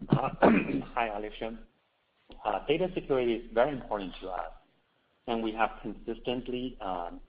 [0.09, 0.29] Uh,
[0.95, 1.53] hi, Alicia.
[2.43, 4.51] Uh, data security is very important to us,
[5.27, 7.19] and we have consistently um,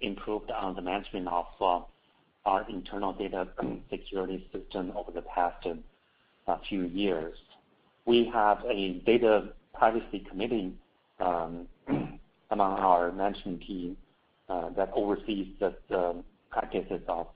[0.00, 1.80] improved on the management of uh,
[2.46, 3.48] our internal data
[3.90, 5.84] security system over the past um,
[6.68, 7.36] few years.
[8.06, 10.72] We have a data privacy committee
[11.20, 11.68] um,
[12.50, 13.96] among our management team
[14.48, 17.28] that oversees the practices of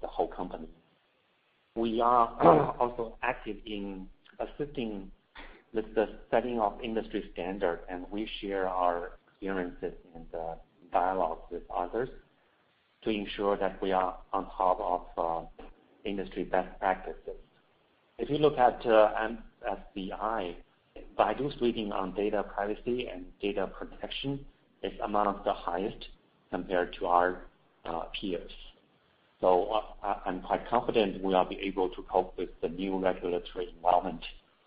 [0.00, 0.68] the whole company.
[1.76, 5.10] We are also active in assisting
[5.72, 10.54] with the setting of industry standard, and we share our experiences and uh,
[10.92, 12.08] dialogues with others
[13.02, 15.64] to ensure that we are on top of uh,
[16.04, 17.38] industry best practices.
[18.18, 19.12] If you look at uh,
[19.66, 20.56] MSCI,
[21.18, 24.44] Baidu's rating on data privacy and data protection
[24.82, 26.08] is among the highest
[26.50, 27.42] compared to our
[28.18, 28.52] peers.
[29.42, 29.80] Uh,
[30.26, 34.20] I'm quite confident we will be able to cope with the new regulatory environment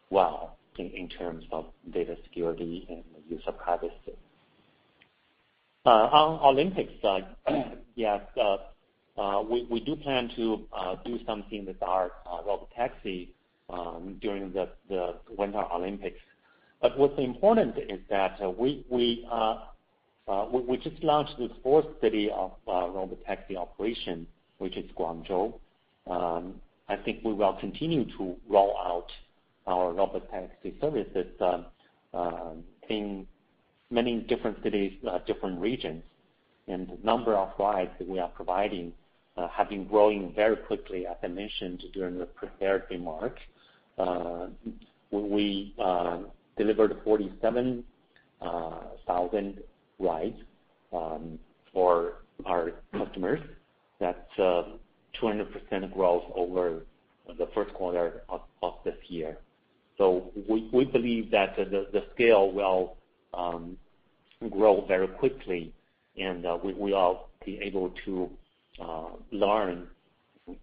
[0.10, 4.18] well in terms of data security and the use of privacy.
[5.86, 8.22] Uh, on Olympics uh, side, yes,
[9.50, 10.66] we do plan to
[11.06, 13.30] do something with our robotaxi
[13.70, 16.20] um, during the Winter Olympics.
[16.82, 18.86] But what's important is that we
[20.84, 24.26] just launched the fourth city of robotaxi operation,
[24.58, 25.54] which is Guangzhou.
[26.08, 26.56] Um,
[26.89, 29.08] I think we will continue to roll out
[29.68, 31.66] our robotaxi services um,
[32.13, 33.26] um, in
[33.89, 36.04] many different cities, uh, different regions.
[36.68, 38.94] And the number of rides that we are providing
[39.38, 43.42] uh, have been growing very quickly, as I mentioned during the prepared remarks.
[43.98, 44.48] Uh,
[45.12, 45.74] we
[46.58, 49.63] delivered 47,000
[50.00, 50.42] rides
[51.74, 52.13] for
[52.46, 53.39] our customers.
[54.04, 54.76] That's 200%
[55.72, 56.82] um, growth over
[57.38, 59.38] the first quarter of this year.
[59.98, 62.98] So we believe that the scale will
[63.34, 63.78] um,
[64.50, 65.74] grow very quickly,
[66.18, 68.30] and uh, we will be able to
[68.82, 69.88] uh, learn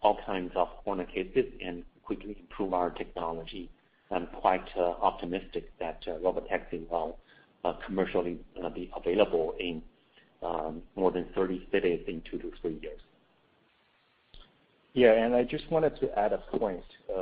[0.03, 3.70] all kinds of corner cases and quickly improve our technology.
[4.11, 7.16] I'm quite uh, optimistic that Robotaxi will
[7.87, 8.38] commercially
[8.74, 9.81] be available in
[10.42, 13.00] um, more than 30 cities in two to three years.
[14.92, 17.12] Yeah, and I just wanted to add a point uh,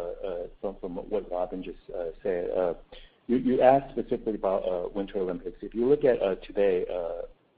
[0.66, 2.48] uh, from what Robin just uh, said.
[3.26, 5.58] You asked specifically about Winter Olympics.
[5.60, 6.86] If you look at today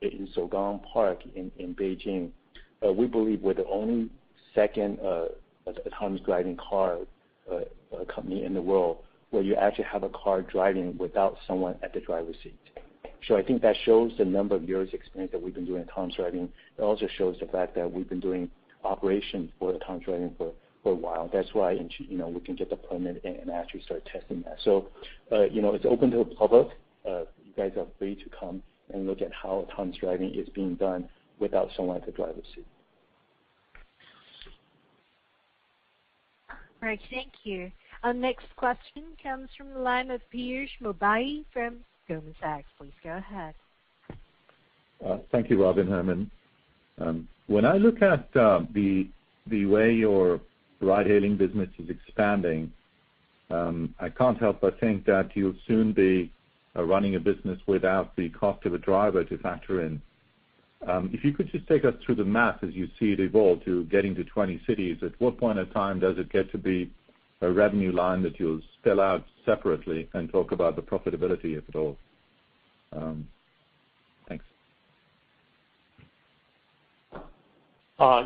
[0.03, 2.31] in Shougang Park in Beijing,
[2.97, 4.11] we believe we're the only
[4.53, 4.99] second
[5.67, 6.99] autonomous driving car
[8.13, 8.99] company in the world
[9.31, 12.59] where you actually have a car driving without someone at the driver's seat.
[13.29, 16.17] So I think that shows the number of years experience that we've been doing autonomous
[16.17, 16.49] driving.
[16.77, 18.51] It also shows the fact that we've been doing
[18.85, 20.53] operations for autonomous driving for
[20.85, 21.29] a while.
[21.33, 24.59] That's why we can get the permit and actually start testing that.
[24.65, 24.89] So,
[25.31, 26.69] uh, you know, it's open to the public.
[27.07, 28.63] Uh, you guys are free to come
[28.93, 32.67] and look at how autonomous driving is being done without someone at the driver's seat.
[36.83, 37.01] All right.
[37.11, 37.71] Thank you.
[38.03, 41.77] Our next question comes from the line of Piyush Mubayi from
[42.09, 42.65] Goldman Sachs.
[42.79, 43.55] Please go ahead.
[45.07, 46.31] Uh, thank you, Robin, Herman.
[46.99, 49.09] Um, When I look at uh, the
[49.49, 50.41] the way your
[50.81, 52.73] ride-hailing business is expanding,
[53.51, 56.33] um, I can't help but think that you'll soon be
[56.77, 60.01] uh, running a business without the cost of a driver to factor in.
[60.87, 63.65] Um, if you could just take us through the math as you see it evolve
[63.65, 66.89] to getting to 20 cities, at what point in time does it get to be
[67.41, 71.75] a revenue line that you'll spell out separately and talk about the profitability of it
[71.75, 71.97] all?
[72.93, 73.27] Um,
[74.29, 74.45] Thanks.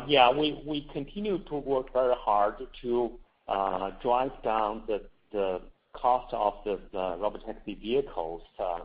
[0.07, 0.31] Yeah.
[0.31, 3.11] We continue to work very hard to
[3.47, 5.61] uh, drive down the
[5.93, 8.41] cost of the Robotaxi vehicles.
[8.59, 8.79] Uh,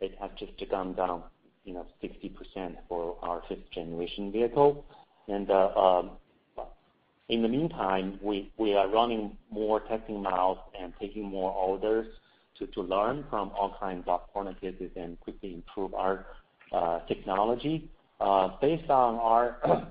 [0.00, 1.22] it has just gone down
[1.66, 4.84] 60% for our fifth-generation vehicle.
[5.28, 6.10] And uh, um,
[7.28, 12.06] in the meantime, we are running more testing miles and taking more orders
[12.74, 16.26] to learn from all kinds of corner cases and quickly improve our
[17.08, 17.90] technology.
[18.60, 19.88] Based on our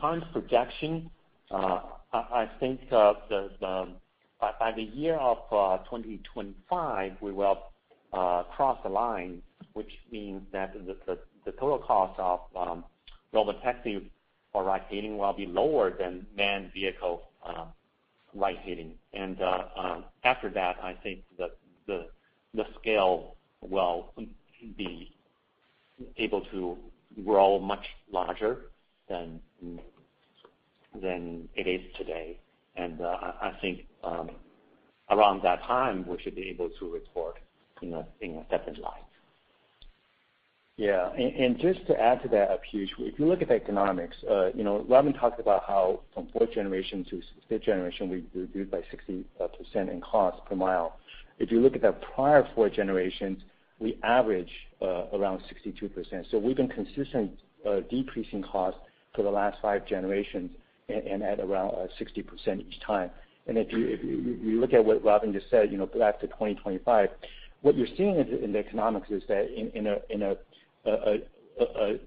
[0.00, 1.10] current projection,
[1.50, 1.80] uh,
[2.12, 3.14] I think uh,
[3.60, 7.58] by the year of uh, 2025, we will
[8.12, 12.84] cross the line, which means that the total cost of um,
[13.34, 14.04] Robotaxi
[14.54, 17.22] or ride-hailing will be lower than manned vehicle
[18.34, 18.94] ride-hailing.
[20.24, 24.12] After that, I think the scale will
[24.76, 25.12] be
[26.16, 26.76] able to
[27.24, 28.70] grow much larger
[29.08, 29.40] than
[31.54, 32.38] it is today.
[32.76, 34.30] And uh, I think um,
[35.10, 37.36] around that time, we should be able to report
[37.82, 38.06] in a
[38.50, 39.02] separate line.
[40.76, 41.10] Yeah.
[41.12, 44.62] And just to add to that, Piyush, if you look at the economics, uh, you
[44.62, 49.24] know, Robin talked about how from fourth generation to fifth generation, we reduced by 60%
[49.40, 51.00] uh, in cost per mile.
[51.40, 53.38] If you look at the prior four generations,
[53.80, 56.30] we average uh, around 62%.
[56.30, 57.32] So we've been consistent
[57.90, 58.80] decreasing costs
[59.14, 60.50] for the last five generations
[60.88, 63.10] and at around uh, 60% each time.
[63.46, 67.08] And if you look at what Robin just said, you know, back to 2025,
[67.62, 71.18] what you're seeing in the economics is that in a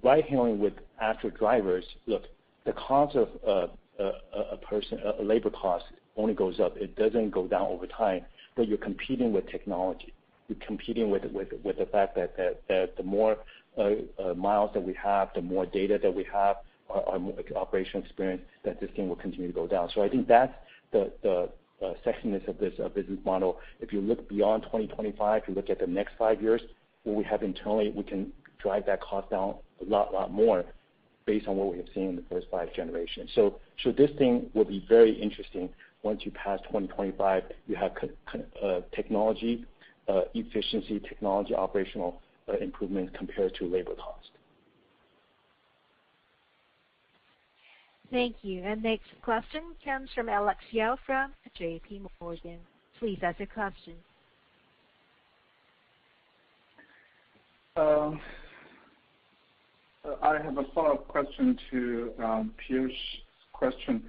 [0.04, 2.24] ride-hailing with actual drivers, look,
[2.66, 3.68] the cost of uh,
[4.00, 5.86] a a person uh labor cost
[6.16, 6.78] only goes up.
[6.78, 10.14] It doesn't go down over time, but you're competing with technology.
[10.48, 12.36] You're competing with the fact that
[12.68, 13.38] the more
[13.78, 16.58] uh, miles that we have, the more data that we have,
[16.92, 17.20] our
[17.56, 19.90] operational experience, that this thing will continue to go down.
[19.94, 20.54] So I think that's
[20.92, 21.12] the
[21.82, 23.58] uh, sexiness of this uh, business model.
[23.80, 26.62] If you look beyond 2025, if you look at the next five years,
[27.04, 30.64] what we have internally, we can drive that cost down a lot lot more
[31.26, 33.32] based on what we have seen in the first five generations.
[33.34, 35.70] So so this thing will be very interesting
[36.04, 37.44] once you pass 2025.
[37.68, 37.92] You have
[38.64, 39.66] uh, technology
[40.34, 42.22] efficiency, technology operational
[42.60, 44.31] improvements compared to labor cost.
[48.12, 48.62] Thank you.
[48.64, 52.58] And next question comes from Alex Yao from JPMorgan.
[53.00, 53.94] Please ask your question.
[57.78, 58.20] Um,
[60.22, 62.92] I have a follow-up question to um, Piyush's
[63.54, 64.04] question.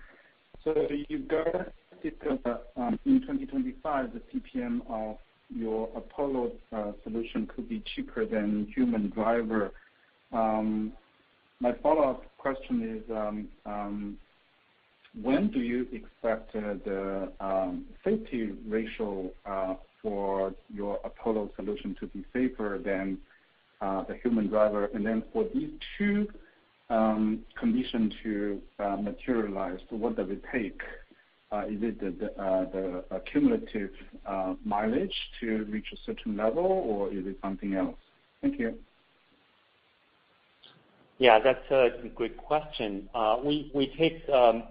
[0.64, 0.74] So
[1.08, 1.66] you guys
[2.02, 2.12] said
[2.44, 5.16] that uh, um, in 2025, the CPM of
[5.54, 9.70] your Apollo uh, solution could be cheaper than human driver.
[11.62, 14.18] My follow-up question is, um, um,
[15.22, 22.06] when do you expect uh, the um, safety ratio uh, for your Apollo solution to
[22.08, 23.18] be safer than
[23.80, 24.90] uh, the human driver?
[24.92, 26.26] And then for these two
[27.58, 28.60] conditions to
[29.00, 30.82] materialize, what does it take?
[31.74, 33.92] Is it the cumulative
[34.64, 37.96] mileage to reach a certain level, or is it something else?
[38.42, 38.74] Thank you.
[41.18, 43.08] Yeah, that's a great question.
[43.14, 44.64] Uh, we take um,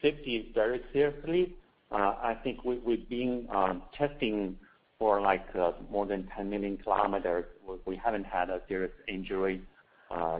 [0.00, 1.54] safety very seriously.
[1.90, 4.56] Uh, I think we've been um, testing
[4.98, 7.44] for uh, more than 10 million kilometers.
[7.84, 9.62] We haven't had a serious injury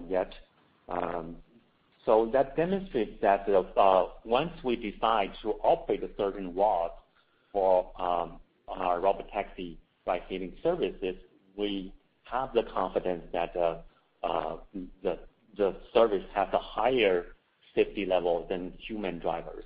[0.08, 0.32] yet.
[0.88, 1.36] Um
[2.06, 3.48] so that demonstrates that
[4.24, 6.94] once we decide to operate a certain route
[7.52, 8.38] for um,
[8.68, 9.76] our robotaxi
[10.06, 11.16] ride-hailing services,
[11.56, 11.92] we
[12.22, 15.18] have the confidence that the
[15.92, 17.26] service has a higher
[17.74, 19.64] safety level than human drivers.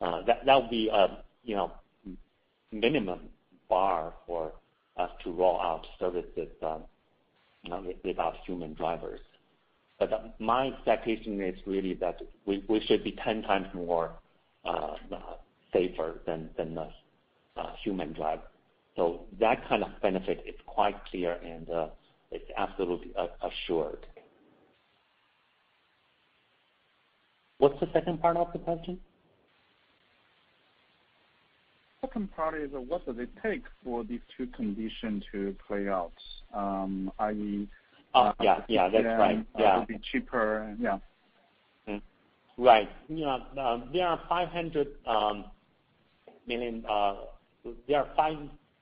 [0.00, 1.18] Uh, that would be a
[2.72, 3.28] minimum
[3.68, 4.52] bar for
[4.96, 6.82] us to roll out services um,
[8.04, 9.20] without human drivers.
[9.98, 14.12] But my expectation is really that we should be 10 times more
[14.64, 14.94] uh,
[15.72, 16.88] safer than a
[17.60, 18.42] uh, human driver.
[18.96, 21.66] So that kind of benefit is quite clear, and
[22.30, 23.12] it's absolutely
[23.42, 24.06] assured.
[27.58, 28.98] What's the second part of the question?
[32.00, 36.12] Second part is, what does it take for these two conditions to play out?
[36.52, 37.68] Um, i.e.
[38.14, 38.62] Ah, yeah.
[38.68, 39.38] Yeah, that's uh, right.
[39.38, 39.78] Uh, yeah.
[39.78, 40.76] Will be cheaper.
[40.80, 40.98] Yeah.
[41.86, 41.98] Hmm.
[42.58, 42.90] Right.
[43.08, 43.38] Yeah.
[43.56, 43.92] Um,
[45.06, 45.54] um,
[46.88, 47.14] uh,
[47.86, 48.36] there are 5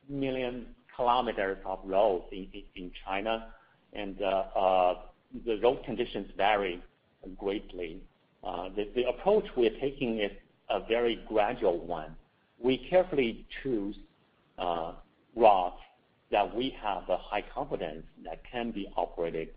[0.08, 0.66] million
[0.96, 3.52] kilometers of roads in in China,
[3.92, 6.82] and the road conditions vary
[7.38, 8.02] greatly.
[8.42, 10.32] The approach we're taking is
[10.68, 12.16] a very gradual one.
[12.58, 13.96] We carefully choose
[14.58, 14.92] uh
[15.34, 15.80] routes
[16.30, 19.48] that we have a high confidence that can be operated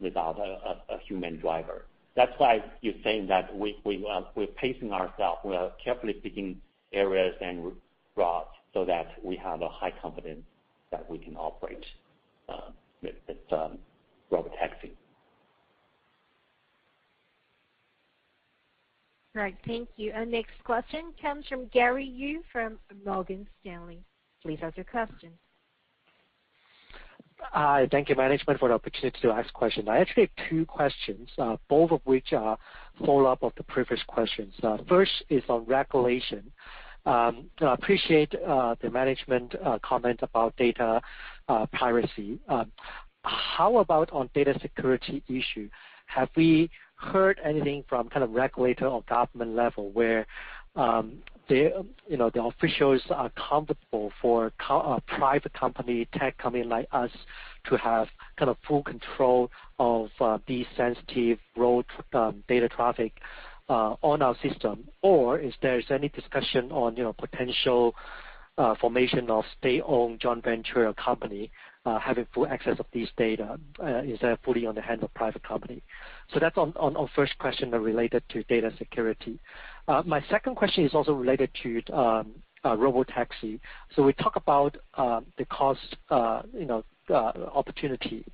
[0.00, 1.86] without a human driver.
[2.14, 5.40] That's why you're saying that we're pacing ourselves.
[5.44, 6.60] We are carefully picking
[6.92, 7.72] areas and
[8.16, 10.44] routes so that we have a high confidence
[10.90, 11.84] that we can operate
[12.48, 12.70] uh
[13.02, 13.14] with
[14.32, 14.90] robotaxi.
[19.36, 19.54] Right.
[19.66, 20.12] Thank you.
[20.12, 23.98] Our next question comes from Gary Yu from Morgan Stanley.
[24.40, 25.30] Please ask your question.
[27.42, 27.86] Hi.
[27.90, 29.88] Thank you, management, for the opportunity to ask questions.
[29.90, 32.56] I actually have two questions, uh, both of which are
[33.04, 34.54] follow-up of the previous questions.
[34.62, 36.50] Uh, first is on regulation.
[37.04, 41.02] Um, I appreciate uh, the management comment about data
[41.74, 42.38] privacy.
[42.48, 42.72] Um,
[43.22, 45.68] how about on data security issue?
[46.06, 50.26] Have we heard anything from kind of regulator or government level where
[50.74, 51.18] um
[51.48, 56.88] the you know the officials are comfortable for a uh, private company, tech company like
[56.92, 57.10] us
[57.68, 61.84] to have kind of full control of uh, the sensitive road
[62.14, 63.12] um, data traffic
[63.68, 64.84] uh, on our system?
[65.02, 67.94] Or is there any discussion on you know potential
[68.80, 71.50] formation of state-owned joint venture company
[71.86, 73.56] Uh, having full access of these data?
[73.80, 75.80] Uh, is that fully on the hand of private company?
[76.34, 79.38] So that's on first question related to data security.
[80.04, 82.32] My second question is also related to um,
[82.64, 83.60] robotaxi.
[83.94, 85.96] So we talk about um, the cost
[86.52, 88.24] you know, opportunity.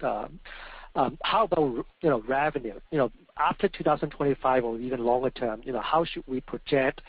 [0.94, 2.80] Um, how about you know revenue?
[2.90, 7.02] You know, after 2025 or even longer term, you know, how should we project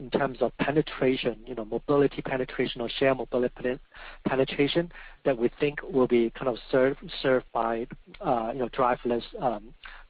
[0.00, 3.78] in terms of penetration, you know, mobility penetration or share mobility
[4.26, 4.92] penetration
[5.24, 7.86] that we think will be kind of served by you
[8.20, 9.24] know, driverless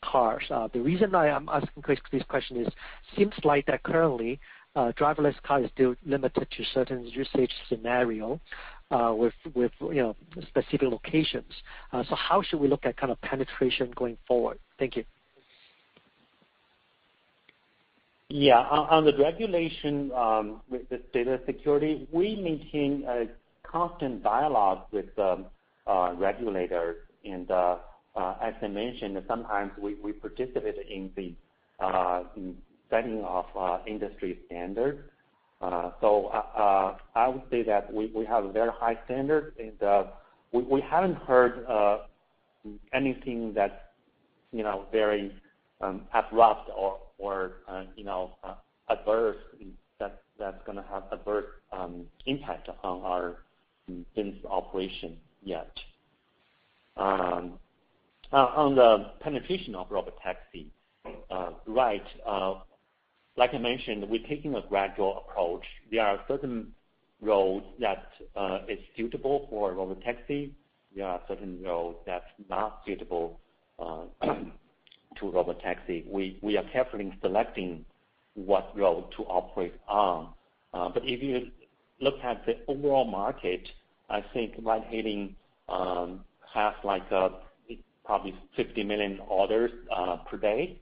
[0.05, 0.45] cars?
[0.73, 1.83] The reason I am asking
[2.13, 2.69] this question is,
[3.17, 4.39] seems like that currently,
[4.77, 8.41] driverless car is still limited to certain usage scenario
[8.91, 10.17] uh with you know,
[10.49, 11.53] specific locations.
[11.93, 14.59] Uh so how should we look at kind of penetration going forward?
[14.79, 15.05] Thank you.
[18.31, 18.59] Yeah.
[18.61, 23.27] On the regulation um, with the data security, we maintain a
[23.63, 25.47] constant dialogue with the
[25.87, 26.97] uh, regulators.
[27.25, 27.77] And uh,
[28.15, 31.35] uh, as I mentioned, sometimes we participate in the
[32.91, 33.47] setting of
[33.87, 35.01] industry standards.
[36.03, 36.29] So
[37.15, 40.07] I would say that we have very high standard, and
[40.53, 41.65] we haven't heard
[42.93, 43.73] anything that's
[44.93, 45.33] very
[45.81, 47.85] um, abrupt or Uh,
[48.45, 48.55] uh,
[48.89, 49.37] adverse
[50.39, 53.39] that's going to have adverse um, impact on our
[53.89, 55.73] um, business operation yet.
[56.97, 57.59] Um,
[58.33, 60.67] uh, on the penetration of robotaxi,
[61.67, 62.05] right.
[63.37, 65.65] Like I mentioned, we're taking a gradual approach.
[65.93, 66.73] There are certain
[67.21, 68.11] roads that
[68.69, 70.53] is suitable for robotaxi.
[70.95, 73.41] There are certain roads that's not suitable
[75.21, 76.07] to robotaxi.
[76.09, 77.85] We are carefully selecting
[78.35, 80.33] what road to operate on.
[80.73, 81.51] Uh, but if you
[82.01, 83.69] look at the overall market,
[84.09, 85.35] I think ride-hailing
[85.69, 87.09] um, has like
[88.05, 90.81] probably 50 million orders uh, per day.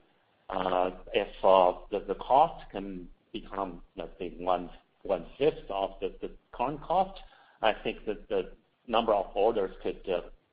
[0.49, 7.19] Uh, if the cost can become, let's say, one-fifth of the current cost,
[7.61, 8.51] I think that the
[8.87, 9.99] number of orders could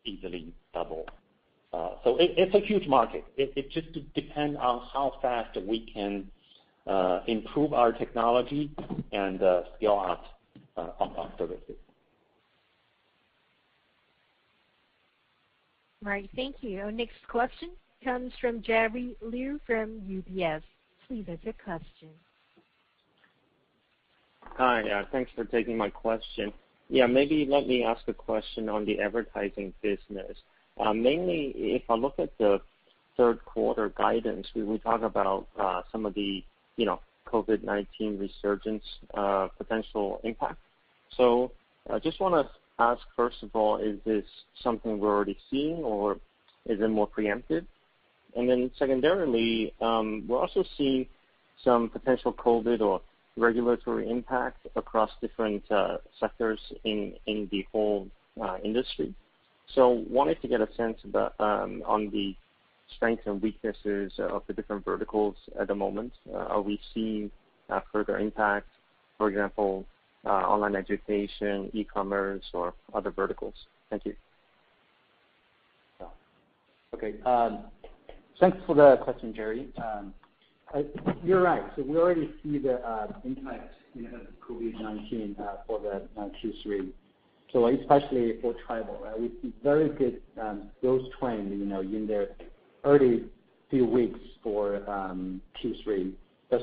[0.05, 1.07] easily double.
[1.75, 3.25] Uh, so it's a huge market.
[3.37, 6.31] It just depends on how fast we can
[6.87, 8.71] uh, improve our technology
[9.11, 10.25] and uh, scale up
[10.77, 11.75] our services.
[16.01, 16.31] Right.
[16.37, 16.81] Thank you.
[16.81, 17.71] Our next question
[18.05, 20.63] comes from Jerry Liu from UBS.
[21.09, 22.11] Please ask your question.
[24.59, 25.05] Hi.
[25.11, 26.53] Thanks for taking my question.
[26.89, 30.37] Yeah, maybe let me ask a question on the advertising business.
[30.79, 32.61] Uh, mainly, if I look at the
[33.17, 36.43] third quarter guidance, we talk about uh, some of the
[36.77, 40.59] you know COVID-19 resurgence uh, potential impact.
[41.17, 41.53] So
[41.91, 44.25] I just want to ask, first of all, is this
[44.63, 46.15] something we're already seeing, or
[46.67, 47.65] is it more preemptive?
[48.37, 51.07] And then secondarily, um, we're also seeing
[51.63, 53.01] some potential COVID or
[53.37, 55.63] regulatory impact across different
[56.19, 58.09] sectors in the whole
[58.65, 59.15] industry.
[59.75, 62.37] So wanted to get a sense about um, on the
[62.97, 66.13] strengths and weaknesses of the different verticals at the moment.
[66.33, 67.31] Uh, are we seeing
[67.71, 68.69] uh, further impact,
[69.19, 69.85] for example,
[70.25, 73.55] uh, online education, e-commerce, or other verticals?
[73.91, 74.15] Thank you.
[76.95, 77.15] Okay.
[77.27, 77.65] Um,
[78.39, 79.69] thanks for the question, Jerry.
[79.77, 80.15] Um,
[81.25, 81.63] you're right.
[81.77, 82.81] So we already see the
[83.25, 85.37] impact of COVID-19
[85.67, 86.91] for the Q3.
[87.55, 92.29] So especially for travel, we see very good um, growth trend in the
[92.83, 93.23] early
[93.71, 96.13] few weeks for um, Q3.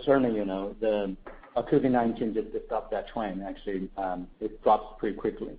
[0.03, 1.15] Certainly, you know, the
[1.55, 3.41] uh, COVID-19 just stopped that trend.
[3.41, 5.53] Actually, um, it drops pretty quickly.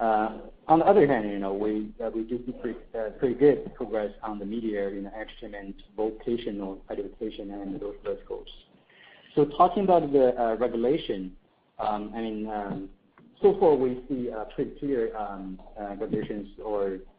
[0.00, 2.52] Uh, on the other hand, you know, we uh, do see
[3.20, 8.48] pretty good progress on the media, you know, entertainment, vocational education, and those verticals.
[9.36, 11.36] So talking about the regulation,
[13.42, 16.48] so far we see uh, pretty clear um, uh, regulations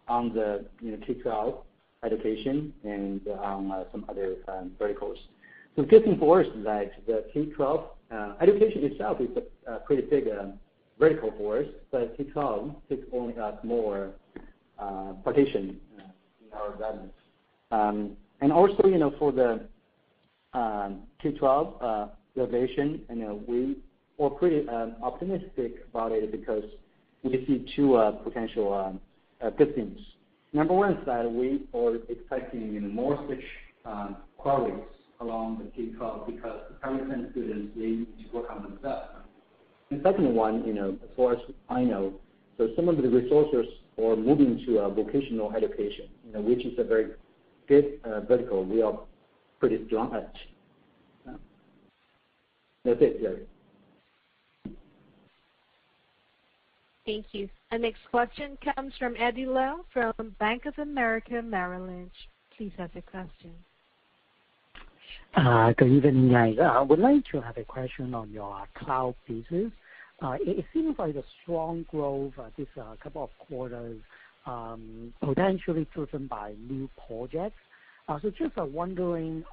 [0.08, 1.58] on the you know, K-12
[2.04, 5.18] education and on uh, some other um, verticals.
[5.76, 7.84] The good thing for us is that the K-12
[8.42, 9.30] education itself is
[9.68, 10.26] a pretty big
[10.98, 14.12] vertical for us, but K-12 takes only up more
[15.24, 17.12] partition in our revenues.
[17.72, 18.18] Um,
[18.52, 19.62] also, you know, for the
[21.22, 23.78] K-12 reservation, you know, we
[24.20, 26.64] are pretty um, optimistic about it because
[27.24, 29.00] we see two uh, potential um,
[29.42, 30.00] uh, good things.
[30.54, 33.44] Number one that we are expecting more such
[33.86, 34.84] um, queries
[35.20, 39.10] along the K-12 because the parents and students, they need to work on themselves.
[39.92, 41.40] The second one, you know, as far as
[41.70, 42.14] I know,
[42.58, 43.66] so some of the resources
[44.00, 47.12] are moving to uh, vocational education, which is a very
[47.68, 49.00] good vertical we are
[49.60, 50.34] pretty strong at.
[52.84, 53.46] That's it, Jerry.
[57.08, 57.48] Thank you.
[57.72, 62.12] Our next question comes from Eddie Leung from Bank of America Merrill Lynch.
[62.58, 63.52] Please ask your question.
[65.34, 66.58] Uh, good evening, guys.
[66.62, 69.72] I would like to have a question on your cloud business.
[70.22, 72.68] Uh, it seems like a strong growth this
[73.02, 74.02] couple of quarters,
[74.46, 77.56] um, potentially driven by new projects.
[78.22, 79.46] So, just wondering,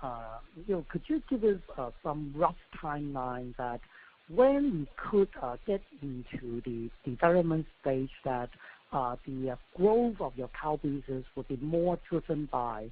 [0.66, 3.80] could you give us some rough timeline that
[4.28, 8.48] when we could uh, get into the development stage that
[8.92, 12.90] uh, the uh, growth of your cloud business will be more driven by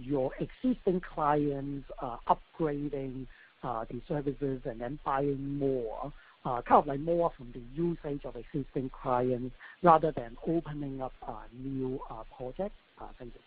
[0.00, 1.88] your existing clients
[2.28, 3.26] upgrading
[3.62, 6.12] the services and then buying more,
[6.44, 11.12] kind of like more from the usage of existing clients rather than opening up
[11.52, 11.98] new
[12.36, 12.76] projects?
[13.18, 13.40] Thank you.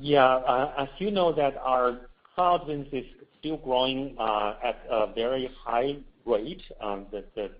[0.00, 0.72] Yeah.
[0.78, 2.07] As you know that our
[2.38, 3.04] cloud business is
[3.40, 7.50] still growing uh, at a very high rate, um, the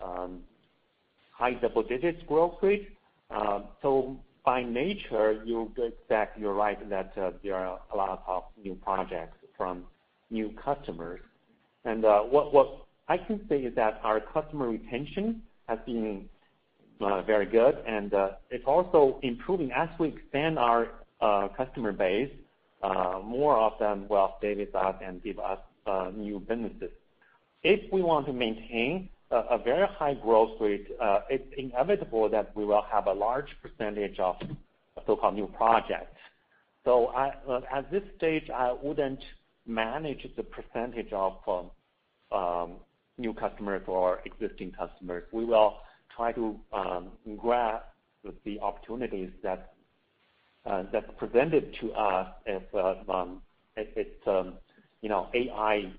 [0.00, 0.38] um,
[1.32, 2.88] high double digits growth rate.
[3.30, 8.44] Um, so, by nature, you expect, you're right that uh, there are a lot of
[8.62, 9.82] new projects from
[10.30, 11.20] new customers.
[11.84, 16.28] And uh what I can say is that our customer retention has been
[17.00, 18.12] uh, very good, and
[18.50, 20.90] it's also improving as we expand our
[21.56, 22.30] customer base.
[22.82, 26.90] Uh, more of them will stay with us and give us uh, new businesses.
[27.62, 32.64] If we want to maintain a very high growth rate, uh, it's inevitable that we
[32.64, 34.36] will have a large percentage of
[35.04, 36.16] so-called new projects.
[36.84, 39.22] So at this stage, I wouldn't
[39.66, 42.72] manage the percentage of um, um,
[43.18, 45.24] new customers or existing customers.
[45.32, 45.78] We will
[46.14, 47.82] try to um, grab
[48.44, 49.30] the opportunities
[50.66, 52.28] Uh, that's presented to us
[52.74, 53.40] uh, um,
[53.76, 54.54] if it's um
[55.00, 55.90] you know AI-driven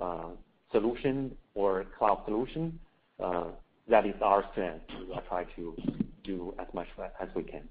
[0.00, 0.28] um, uh,
[0.72, 2.78] solution or cloud solution.
[3.88, 4.84] That is our strength.
[5.00, 5.76] We will try to
[6.22, 6.86] do as much
[7.20, 7.68] as we can.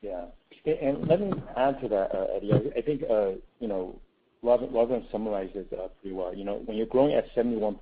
[0.00, 0.24] Yeah.
[0.66, 2.52] And let me add to that, Eddie.
[2.76, 3.98] I think uh, you know,
[4.42, 6.34] Robin summarized it pretty well.
[6.34, 7.78] You know, when you're growing at 71%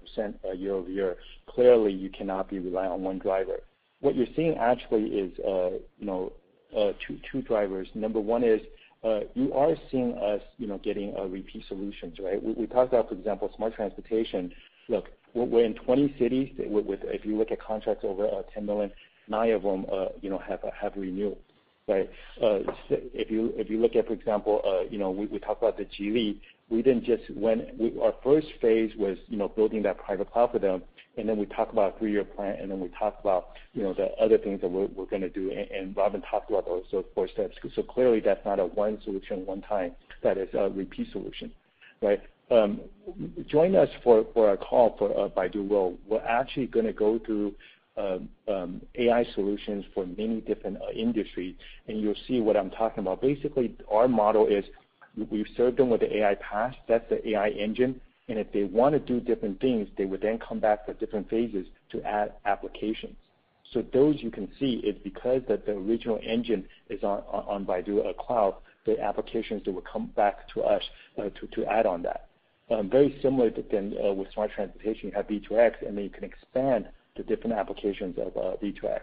[0.57, 1.17] year-over-year,
[1.49, 3.63] clearly you cannot be reliant on one driver.
[4.01, 6.33] What you're seeing actually is uh, you know,
[6.77, 6.93] uh,
[7.31, 7.89] two drivers.
[7.95, 8.61] Number one is,
[9.05, 12.43] uh, you are seeing us you know getting repeat solutions, right?
[12.43, 14.53] We talked about, for example, smart transportation.
[14.89, 16.53] Look, we're in 20 cities.
[16.59, 18.91] If you look at contracts over 10 million,
[19.29, 19.87] nine of them
[20.21, 21.37] you know, have have renewed,
[21.89, 22.11] right?
[22.39, 25.87] If you if you look at, for example, uh you know we talked about the
[25.87, 26.39] Geely.
[26.73, 30.83] Our first phase was you know building that private cloud for them,
[31.17, 33.93] and then we talk about a three-year plan, and then we talk about you know
[33.93, 36.85] the other things that we're going to do, and Robin talked about those
[37.15, 37.57] four steps.
[37.75, 39.93] So clearly that's not a one solution, one time.
[40.23, 41.51] That is a repeat solution,
[42.03, 42.21] right?
[42.51, 42.81] Um,
[43.47, 45.99] join us for our call for uh, Baidu World.
[46.09, 47.55] We're actually going to go through
[47.97, 51.55] um, um, AI solutions for many different uh, industries,
[51.87, 53.21] and you'll see what I'm talking about.
[53.21, 54.65] Basically, our model is
[55.31, 56.75] we've served them with the AI PaaS.
[56.89, 58.01] That's the AI engine.
[58.31, 61.29] And if they want to do different things, they would then come back for different
[61.29, 63.17] phases to add applications.
[63.73, 68.17] So those you can see is because that the original engine is on on Baidu
[68.19, 68.55] Cloud,
[68.87, 70.83] the applications that will come back to us
[71.19, 72.29] uh, to to add on that.
[72.71, 76.11] Um, very similar to then uh, with smart transportation, you have V2X, and then you
[76.11, 79.01] can expand the different applications of uh, V2X.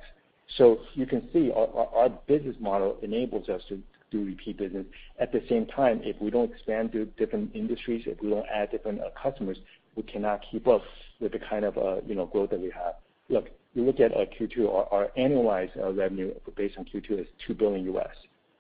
[0.58, 4.86] So you can see our business model enables us to do repeat business.
[5.20, 8.72] At the same time, if we don't expand to different industries, if we don't add
[8.72, 9.58] different uh, customers,
[9.96, 10.82] we cannot keep up
[11.20, 12.96] with the kind of uh you know growth that we have.
[13.30, 17.58] Look, you look at uh, Q2, our annualized uh, revenue based on Q2 is $2
[17.58, 17.96] billion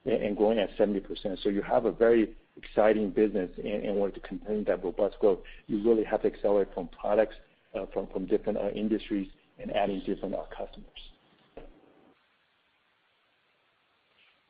[0.05, 1.41] and growing at 70%.
[1.41, 3.49] So you have a very exciting business.
[3.57, 7.35] In order to continue that robust growth, you really have to accelerate from products
[7.93, 9.27] from different industries
[9.59, 10.87] and adding different customers.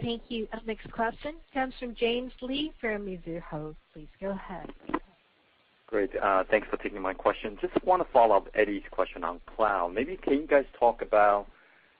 [0.02, 0.48] Thank you.
[0.54, 3.76] Our next question comes from James Lee from Mizuho.
[3.94, 4.70] Please go ahead.
[5.88, 6.12] Great.
[6.22, 7.58] Uh, thanks for taking my question.
[7.62, 9.94] Just want to follow up Eddie's question on cloud.
[9.94, 11.48] Maybe can you guys talk about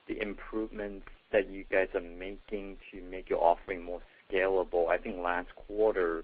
[0.08, 4.90] the improvements that you guys are making to make your offering more scalable?
[4.90, 6.24] I think last quarter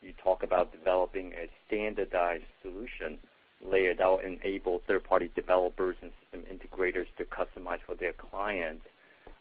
[0.00, 3.18] you talked about developing a standardized solution
[3.64, 8.84] layer that will enable third-party developers and system integrators to customize for their clients.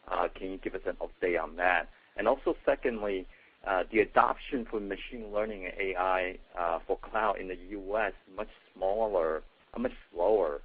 [0.10, 1.90] Uh, can you give us an update on that?
[2.18, 3.26] And also secondly,
[3.68, 8.50] uh, the adoption for machine learning and AI uh, for cloud in the U.S., much
[8.76, 9.44] smaller,
[9.78, 10.62] much slower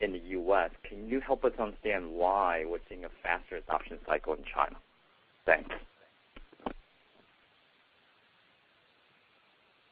[0.00, 0.70] in the U.S.
[0.88, 4.76] Can you help us understand why we're seeing a faster adoption cycle in China?
[5.46, 5.70] Thanks.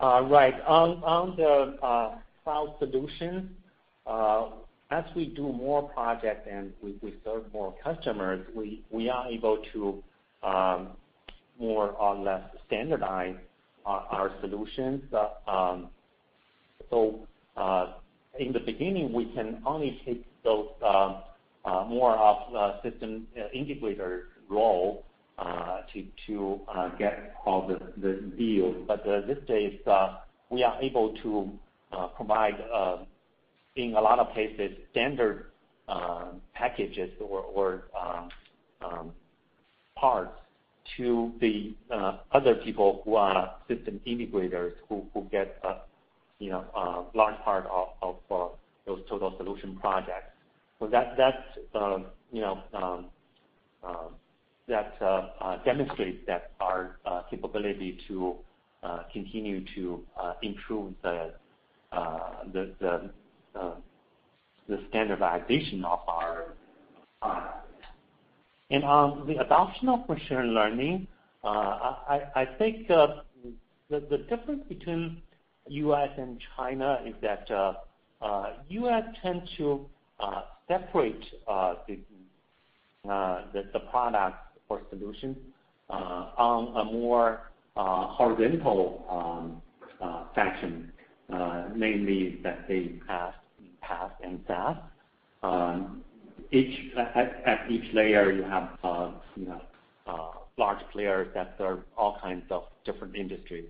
[0.00, 0.54] Right.
[0.66, 3.56] On the cloud solution,
[4.92, 10.02] as we do more projects and we serve more customers, we are able to
[10.42, 10.88] um,
[11.58, 13.36] more or less standardize
[13.86, 15.02] our solutions.
[15.12, 15.88] Uh, um,
[16.90, 17.26] so,
[17.56, 17.94] uh,
[18.38, 21.16] in the beginning, we can only take those um,
[21.64, 25.04] uh, more of system integrator role
[25.92, 26.60] to
[26.98, 28.76] get all the deals.
[28.86, 29.78] But these days,
[30.50, 31.50] we are able to
[32.16, 32.56] provide,
[33.76, 35.46] in a lot of places, standard
[35.88, 38.28] um, packages or um,
[38.84, 39.12] um,
[39.96, 40.38] parts
[40.96, 45.76] to the uh, other people who are system integrators who get a
[47.14, 48.48] large part of uh,
[48.86, 50.32] those total solution projects.
[50.78, 51.16] So that
[55.00, 56.96] uh, demonstrates that our
[57.30, 58.36] capability to
[59.12, 60.02] continue to
[60.42, 61.32] improve the
[64.88, 66.54] standardization of our
[67.20, 67.58] products.
[68.70, 71.06] And on the adoption of machine learning,
[71.44, 71.96] uh,
[72.34, 73.20] I think uh,
[73.90, 75.20] the difference between
[75.68, 76.08] U.S.
[76.16, 77.50] and China is that
[78.68, 79.04] U.S.
[79.22, 79.84] tends to
[80.68, 81.98] separate the
[83.90, 84.36] product
[84.68, 85.36] or solution
[85.90, 89.60] on a more horizontal um,
[90.34, 90.92] fashion,
[91.76, 93.34] namely that they have
[93.92, 94.76] PaaS and SaaS.
[95.42, 96.02] Um,
[96.52, 99.12] at each layer, you have uh,
[100.06, 103.68] uh, large players that serve all kinds of different industries.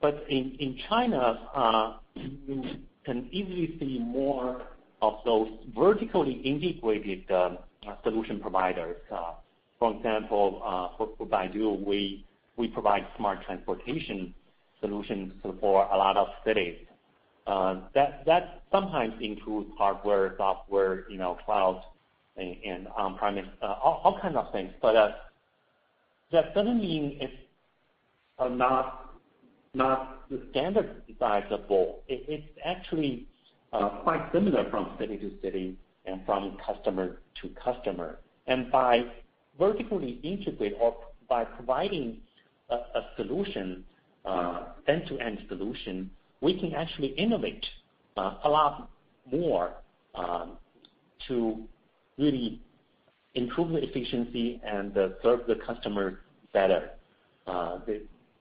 [0.00, 2.64] But in China, uh, you
[3.04, 4.62] can easily see more
[5.02, 7.58] of those vertically integrated um,
[8.02, 8.96] solution providers.
[9.78, 10.60] For example,
[10.98, 14.34] for Baidu, we provide smart transportation
[14.80, 16.78] solutions for a lot of cities.
[17.50, 21.82] Um, that sometimes includes hardware, software, you know, cloud,
[22.36, 24.72] and on-premise, uh, all kinds of things.
[24.80, 25.10] But uh
[26.32, 27.34] that doesn't mean it's
[28.38, 29.16] not
[30.30, 31.96] the standardizable.
[32.06, 33.26] It's actually
[33.72, 38.20] uh, quite similar from city to city and from customer to customer.
[38.46, 39.06] And by
[39.58, 40.94] vertically integrate or
[41.28, 42.18] by providing
[42.70, 43.84] a solution,
[44.24, 46.10] uh, end-to-end solution,
[46.40, 47.64] we can actually innovate
[48.16, 48.90] uh, a lot
[49.30, 49.74] more
[50.14, 50.52] um,
[51.28, 51.62] to
[52.18, 52.60] really
[53.34, 56.20] improve the efficiency and uh, serve the customer
[56.52, 56.90] better.
[57.46, 57.78] Uh,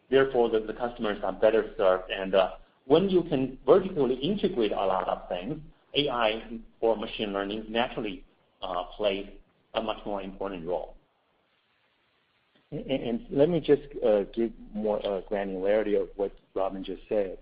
[0.09, 2.09] therefore, the customers are better served.
[2.11, 2.51] And uh
[2.85, 5.59] when you can vertically integrate a lot of things,
[5.93, 6.41] AI
[6.81, 8.23] or machine learning naturally
[8.97, 9.27] plays
[9.75, 10.95] a much more important role.
[12.71, 13.83] And let me just
[14.33, 14.99] give more
[15.31, 17.37] granularity of what Robin just said.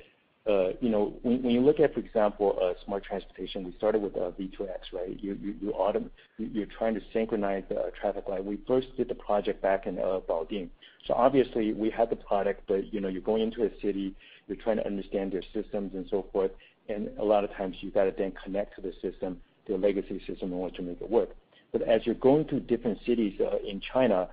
[0.47, 4.15] Uh, you know, when you look at, for example, uh, smart transportation, we started with
[4.15, 5.19] uh, V2X, right?
[6.37, 8.45] You're trying to synchronize the traffic light.
[8.45, 10.69] We first did the project back in Baoding.
[11.05, 14.15] So, obviously we had the product, but you know, you're going into a city,
[14.47, 16.51] you're trying to understand their systems and so forth,
[16.87, 20.21] and a lot of times you've got to then connect to the system, the legacy
[20.25, 21.29] system, in order to make it work.
[21.71, 24.29] But as you're going through different cities in China,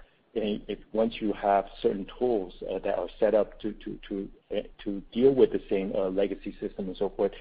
[0.93, 3.75] once you have certain tools that are set up to
[4.51, 7.33] uh to deal with the same legacy system and so forth,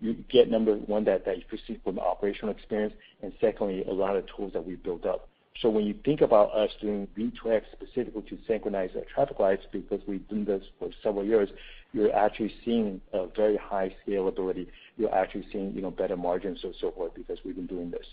[0.00, 4.24] you get, number one, that you proceed from operational experience, and secondly, a lot of
[4.36, 5.28] tools that we've built up.
[5.60, 10.26] So when you think about us doing V2X specifically to synchronize traffic lights, because we've
[10.28, 11.48] done this for several years,
[11.92, 14.68] you're actually seeing a very high scalability.
[14.96, 18.06] You're actually seeing you know better margins and so forth because we've been doing this.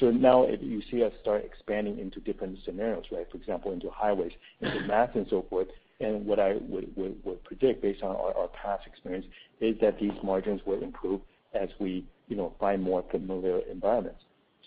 [0.00, 3.26] So now you see us start expanding into different scenarios, right?
[3.30, 5.68] For example, into highways, into maps and so forth.
[6.00, 9.26] And what I would predict based on our past experience
[9.60, 11.22] is that these margins will improve
[11.54, 14.20] as we you know, find more familiar environments.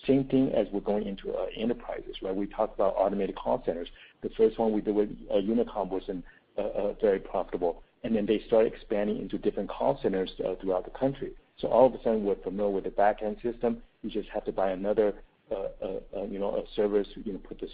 [0.08, 2.36] Same thing as we're going into uh, enterprises, right?
[2.36, 3.90] We talked about automated call centers.
[4.22, 6.24] The first one we did with uh, Unicom wasn't
[6.58, 11.34] uh, very profitable, and then they started expanding into different call centers throughout the country.
[11.60, 13.82] So all of a sudden, we're familiar with the back-end system.
[14.02, 15.14] You just have to buy another
[15.52, 17.68] uh, uh, uh, you know, a service, you know, put the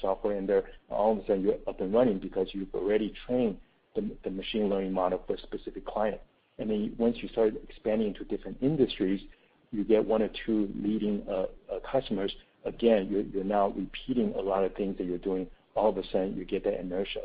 [0.00, 0.64] software in there.
[0.88, 3.58] All of a sudden, you're up and running because you've already trained
[3.94, 6.18] the machine learning model for a specific client.
[6.58, 9.20] And then once you start expanding into different industries,
[9.70, 11.26] you get one or two leading
[11.90, 12.32] customers.
[12.64, 15.46] Again, you're now repeating a lot of things that you're doing.
[15.74, 17.24] All of a sudden, you get that inertia.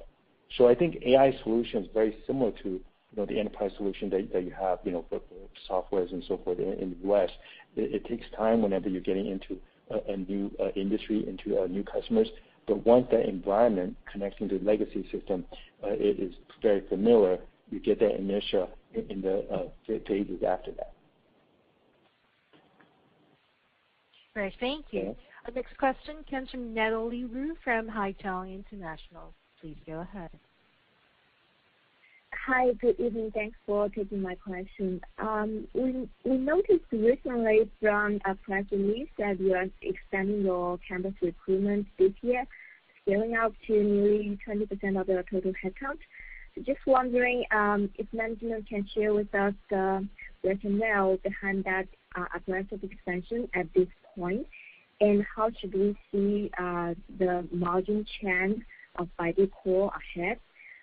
[0.57, 2.81] So I think AI solution is very similar to
[3.15, 5.21] the enterprise solution that you have you know, for
[5.69, 7.29] softwares and so forth in the U.S.
[7.75, 9.57] It takes time whenever you're getting into
[10.07, 12.27] a new uh, industry, into uh, new customers.
[12.67, 15.45] But once that environment connecting to the legacy system
[15.83, 17.39] uh, is very familiar,
[17.69, 19.71] you get that inertia in the
[20.07, 20.93] phases after that.
[24.33, 24.53] Great.
[24.59, 25.15] Thank you.
[25.45, 29.33] Our next question comes from Natalie Wu from Haitong International.
[29.61, 30.29] Please go ahead.
[32.43, 32.73] Hi.
[32.73, 33.31] Good evening.
[33.33, 35.01] Thanks for taking my question.
[35.17, 41.13] Um, we we noticed recently from a press release that you are expanding your campus
[41.21, 42.45] recruitment this year,
[43.01, 45.99] scaling up to nearly 20% of your total headcount.
[46.63, 50.07] Just wondering um, if management can share with us the
[50.43, 54.45] rationale behind that uh, aggressive expansion at this point,
[55.01, 58.63] and how should we see uh, the margin trend
[58.97, 60.39] of Baidu Core ahead?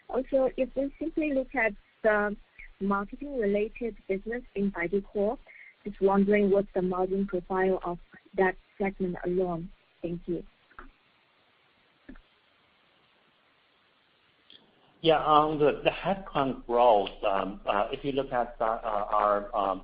[0.08, 1.72] Also, if we simply look at
[2.02, 2.36] the
[2.80, 5.38] marketing-related business in Baidu Core,
[5.84, 7.98] just wondering what's the margin profile of
[8.36, 9.68] that segment alone.
[10.02, 10.42] Thank you.
[15.00, 15.18] Yeah.
[15.18, 19.82] On the headcount growth, um, uh, if you look at uh, our um,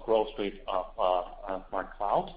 [0.00, 2.34] growth rate of uh, Smart Cloud,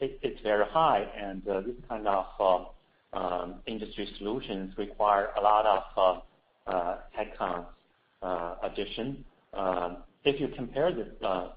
[0.00, 2.66] it's very high, and this kind of um,
[3.14, 5.82] Um, industry solutions require a lot of
[6.16, 6.22] um,
[6.66, 7.66] uh, headcount
[8.22, 9.24] uh, addition.
[9.52, 10.90] Um, if you compare
[11.22, 11.48] uh,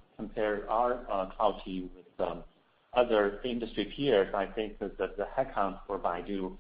[0.70, 2.30] our cloud team with
[2.94, 6.56] other industry peers, I think that the headcount for Baidu,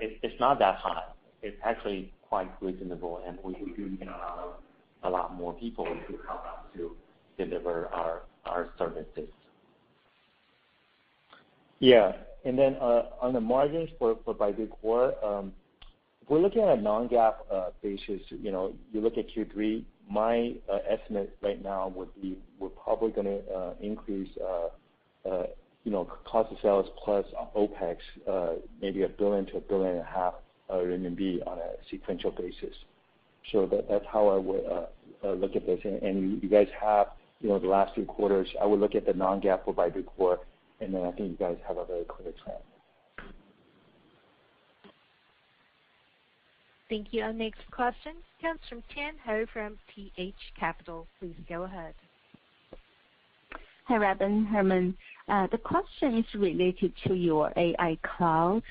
[0.00, 1.04] it's not that high.
[1.42, 4.08] It's actually quite reasonable, and we do need
[5.04, 6.96] a lot more people to help us to
[7.38, 9.28] deliver our services.
[11.78, 12.12] Yeah.
[12.46, 15.52] Uh, on the margins for Baidu Core, um,
[16.22, 20.54] if we're looking at a non-GAAP uh, basis, you know, you look at Q3, my
[20.72, 25.46] uh, estimate right now would be we're probably going to increase uh uh
[25.82, 27.26] you know cost of sales plus
[27.56, 27.96] OpEx,
[28.80, 30.04] maybe 1 billion to 1.5 billion
[30.70, 32.76] RMB on a sequential basis.
[33.50, 35.80] So that that's how I would look at this.
[35.82, 37.08] And and you guys have
[37.40, 40.38] you know the last few quarters, I would look at the non-GAAP for Baidu Core,
[40.38, 42.58] and then I think you guys have a very clear trend.
[46.88, 47.22] Thank you.
[47.22, 51.06] Our next question comes from Tian Hou from TH Capital.
[51.18, 51.94] Please go ahead.
[53.88, 54.96] Hi, Robin, Herman.
[55.28, 58.62] Uh, the question is related to your AI Cloud.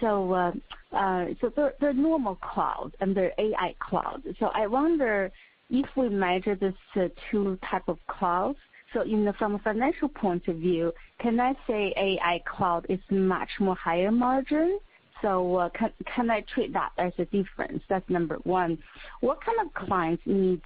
[0.00, 0.52] Uh,
[0.92, 1.26] uh,
[1.56, 4.22] there are normal cloud and the AI Cloud.
[4.38, 5.32] So I wonder
[5.70, 8.58] if we measure these two type of clouds,
[8.92, 14.10] from a financial point of view, can I say AI Cloud is much more higher
[14.10, 14.78] margin?
[15.22, 15.68] So uh
[16.14, 17.82] can I treat that as a difference?
[17.88, 18.78] That's number one.
[19.20, 20.62] What kind of clients need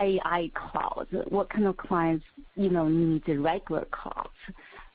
[0.00, 1.08] AI Cloud?
[1.28, 2.24] What kind of clients
[2.56, 4.28] need regular clouds?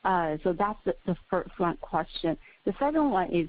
[0.04, 2.36] Uh so that's the first one question.
[2.64, 3.48] The second one is,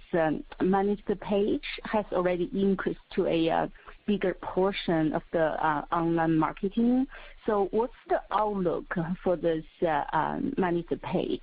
[0.62, 3.70] Managed Page has already increased to a
[4.08, 7.06] bigger portion of the uh, online marketing.
[7.46, 8.86] So what's the outlook
[9.24, 11.42] for this uh, uh, Managed Page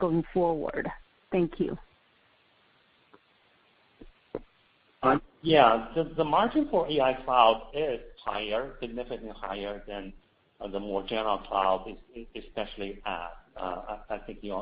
[0.00, 0.88] going forward?
[1.30, 1.76] Thank you.
[5.02, 5.88] Um, yeah.
[6.16, 10.12] The margin for AI Cloud is higher, significantly higher than
[10.72, 11.94] the more general cloud,
[12.34, 13.98] especially IaaS.
[14.08, 14.52] I think you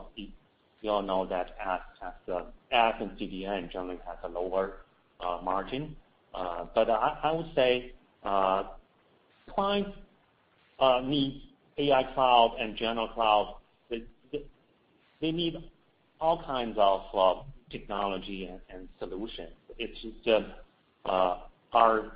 [0.91, 4.79] all know that IaaS and CDN generally has a lower
[5.43, 5.95] margin.
[6.35, 7.93] Uh, I I would say
[8.25, 8.65] uh,
[9.51, 9.97] clients
[10.79, 11.43] uh, need
[11.79, 13.57] AI Cloud and general cloud.
[13.91, 15.57] They need
[16.21, 19.53] all kinds of technology and solutions.
[19.79, 20.47] It's just
[21.05, 22.13] our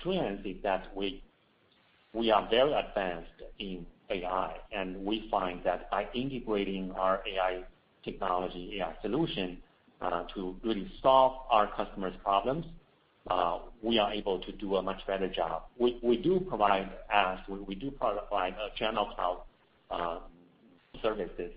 [0.00, 6.92] strength is that we are very advanced in AI, and we find that by integrating
[6.92, 7.64] our AI
[8.04, 9.58] technology, AI solution,
[10.34, 12.66] to really solve our customers' problems,
[13.28, 15.62] Uh, we are able to do a much better job.
[15.78, 19.40] We do provide IaaS, we do provide general cloud
[19.90, 20.20] um,
[21.02, 21.52] services.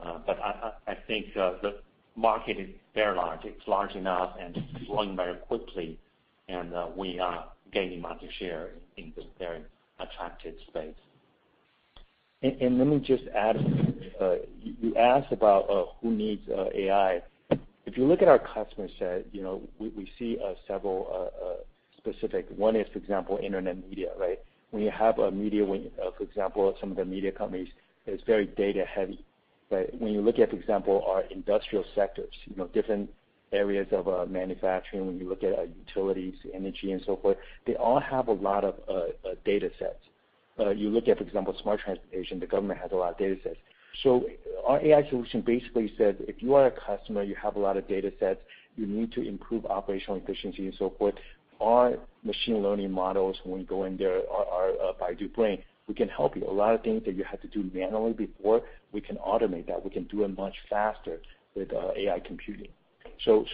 [0.00, 1.80] Uh but I think uh, the
[2.16, 3.44] market is very large.
[3.44, 5.98] It's large enough and growing very quickly,
[6.48, 9.62] and uh, we are gaining market share in this very
[9.98, 10.94] attractive space.
[12.42, 13.56] Let me just add,
[14.60, 17.22] you asked about who needs AI.
[17.84, 21.56] If you look at our customer set, you know, we see uh, several uh, uh,
[21.98, 22.46] specific.
[22.56, 24.38] One is, for example, internet media, right?
[24.70, 25.66] When you have a media,
[26.16, 27.68] for example, some of the media companies,
[28.06, 29.24] it's very data heavy.
[29.68, 33.10] But when you look at, for example, our industrial sectors, you know, different
[33.52, 35.52] areas of manufacturing, when you look at
[35.86, 38.76] utilities, energy, and so forth, they all have a lot of
[39.44, 40.76] data sets.
[40.78, 43.56] You look at, for example, smart transportation, the government has a lot of data sets.
[44.02, 44.24] So
[44.66, 47.86] our AI solution basically says, if you are a customer, you have a lot of
[47.88, 48.40] data sets,
[48.76, 51.14] you need to improve operational efficiency and so forth,
[51.60, 56.08] our machine learning models, when we go in there, our uh, Baidu Brain, we can
[56.08, 56.44] help you.
[56.48, 58.62] A lot of things that you had to do manually before,
[58.92, 59.84] we can automate that.
[59.84, 61.20] We can do it much faster
[61.54, 62.68] with uh, AI computing.
[63.24, 63.44] So,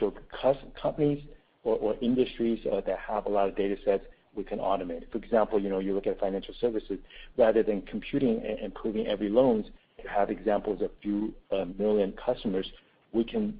[0.80, 1.22] companies
[1.64, 5.10] or industries uh, that have a lot of data sets, we can automate.
[5.10, 6.98] For example, you know, you look at financial services,
[7.36, 9.66] rather than computing and improving every loans,
[10.06, 12.66] have examples of few uh, million customers,
[13.12, 13.58] we can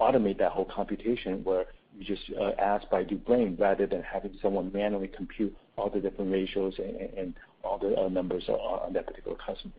[0.00, 1.66] automate that whole computation where
[1.98, 6.32] you just uh, ask Baidu Brain rather than having someone manually compute all the different
[6.32, 9.72] ratios and all the uh, numbers on that particular customer.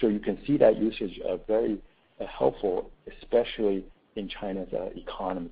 [0.00, 1.80] So you can see that usage very
[2.28, 2.90] helpful,
[3.20, 3.84] especially
[4.16, 5.50] in China's economy.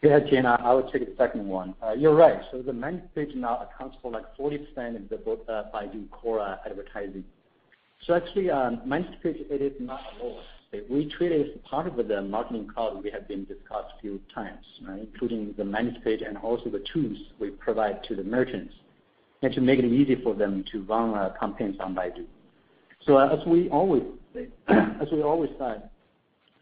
[0.00, 1.74] Yeah, Tian, I will take the second one.
[1.82, 2.40] Uh, you're right.
[2.52, 4.62] So the Managed Page now accounts for like 40%
[4.94, 5.16] of the
[5.52, 7.24] uh, Baidu Core uh, advertising.
[8.06, 10.40] So actually, um, Managed Page, it is not alone.
[10.88, 14.20] We treat it as part of the Marketing Cloud we have been discussed a few
[14.32, 14.64] times,
[15.00, 18.74] including the Managed Page and also the tools we provide to the merchants,
[19.42, 22.24] and to make it easy for them to run campaigns on Baidu.
[23.04, 24.02] So as we always
[25.58, 25.90] said,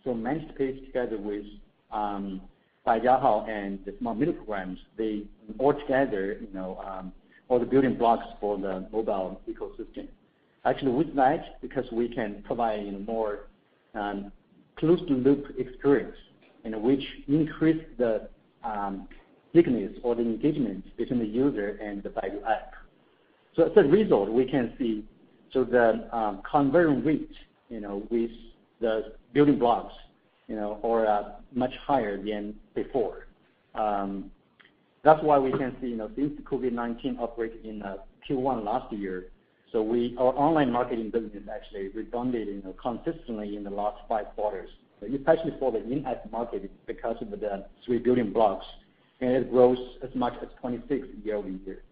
[0.04, 1.44] so Managed Page together with
[1.90, 2.40] um,
[2.86, 5.24] Baijiahao and the Smart Mini Programs, they
[5.58, 7.12] all together um,
[7.50, 10.08] are the building blocks for the mobile ecosystem.
[10.64, 13.48] Actually, with that, because we can provide you know, more
[13.94, 14.32] um,
[14.76, 16.16] closed-loop experience,
[16.64, 18.28] which increase the
[18.64, 19.08] um,
[19.52, 22.74] thickness or the engagement between the user and the Baidu app.
[23.54, 25.04] So as a result, we can see
[25.52, 26.08] so the
[26.50, 27.30] conversion rate
[27.68, 28.30] you know, with
[28.80, 29.94] the building blocks
[30.54, 31.22] are uh,
[31.52, 33.26] much higher than before.
[33.74, 34.30] Um,
[35.02, 37.96] that's why we can see you know since COVID-19 outbreak in uh,
[38.28, 39.26] Q1 last year,
[39.72, 44.26] so we our online marketing business actually rebounded you know, consistently in the last five
[44.34, 44.70] quarters,
[45.02, 48.66] especially for the in-app marketing because of the three building blocks,
[49.20, 51.82] and it grows as much as 26 year-over-year.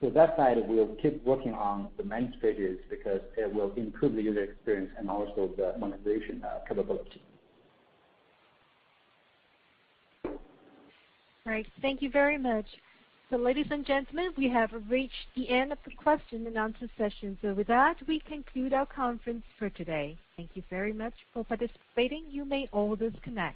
[0.00, 4.22] So that side, we'll keep working on the managed pages because it will improve the
[4.22, 7.22] user experience and also the monetization uh, capability.
[11.46, 11.66] Right.
[11.80, 12.66] Thank you very much.
[13.30, 17.38] So ladies and gentlemen, we have reached the end of the question and answer session.
[17.40, 20.18] So with that, we conclude our conference for today.
[20.36, 22.24] Thank you very much for participating.
[22.28, 23.48] You may all disconnect.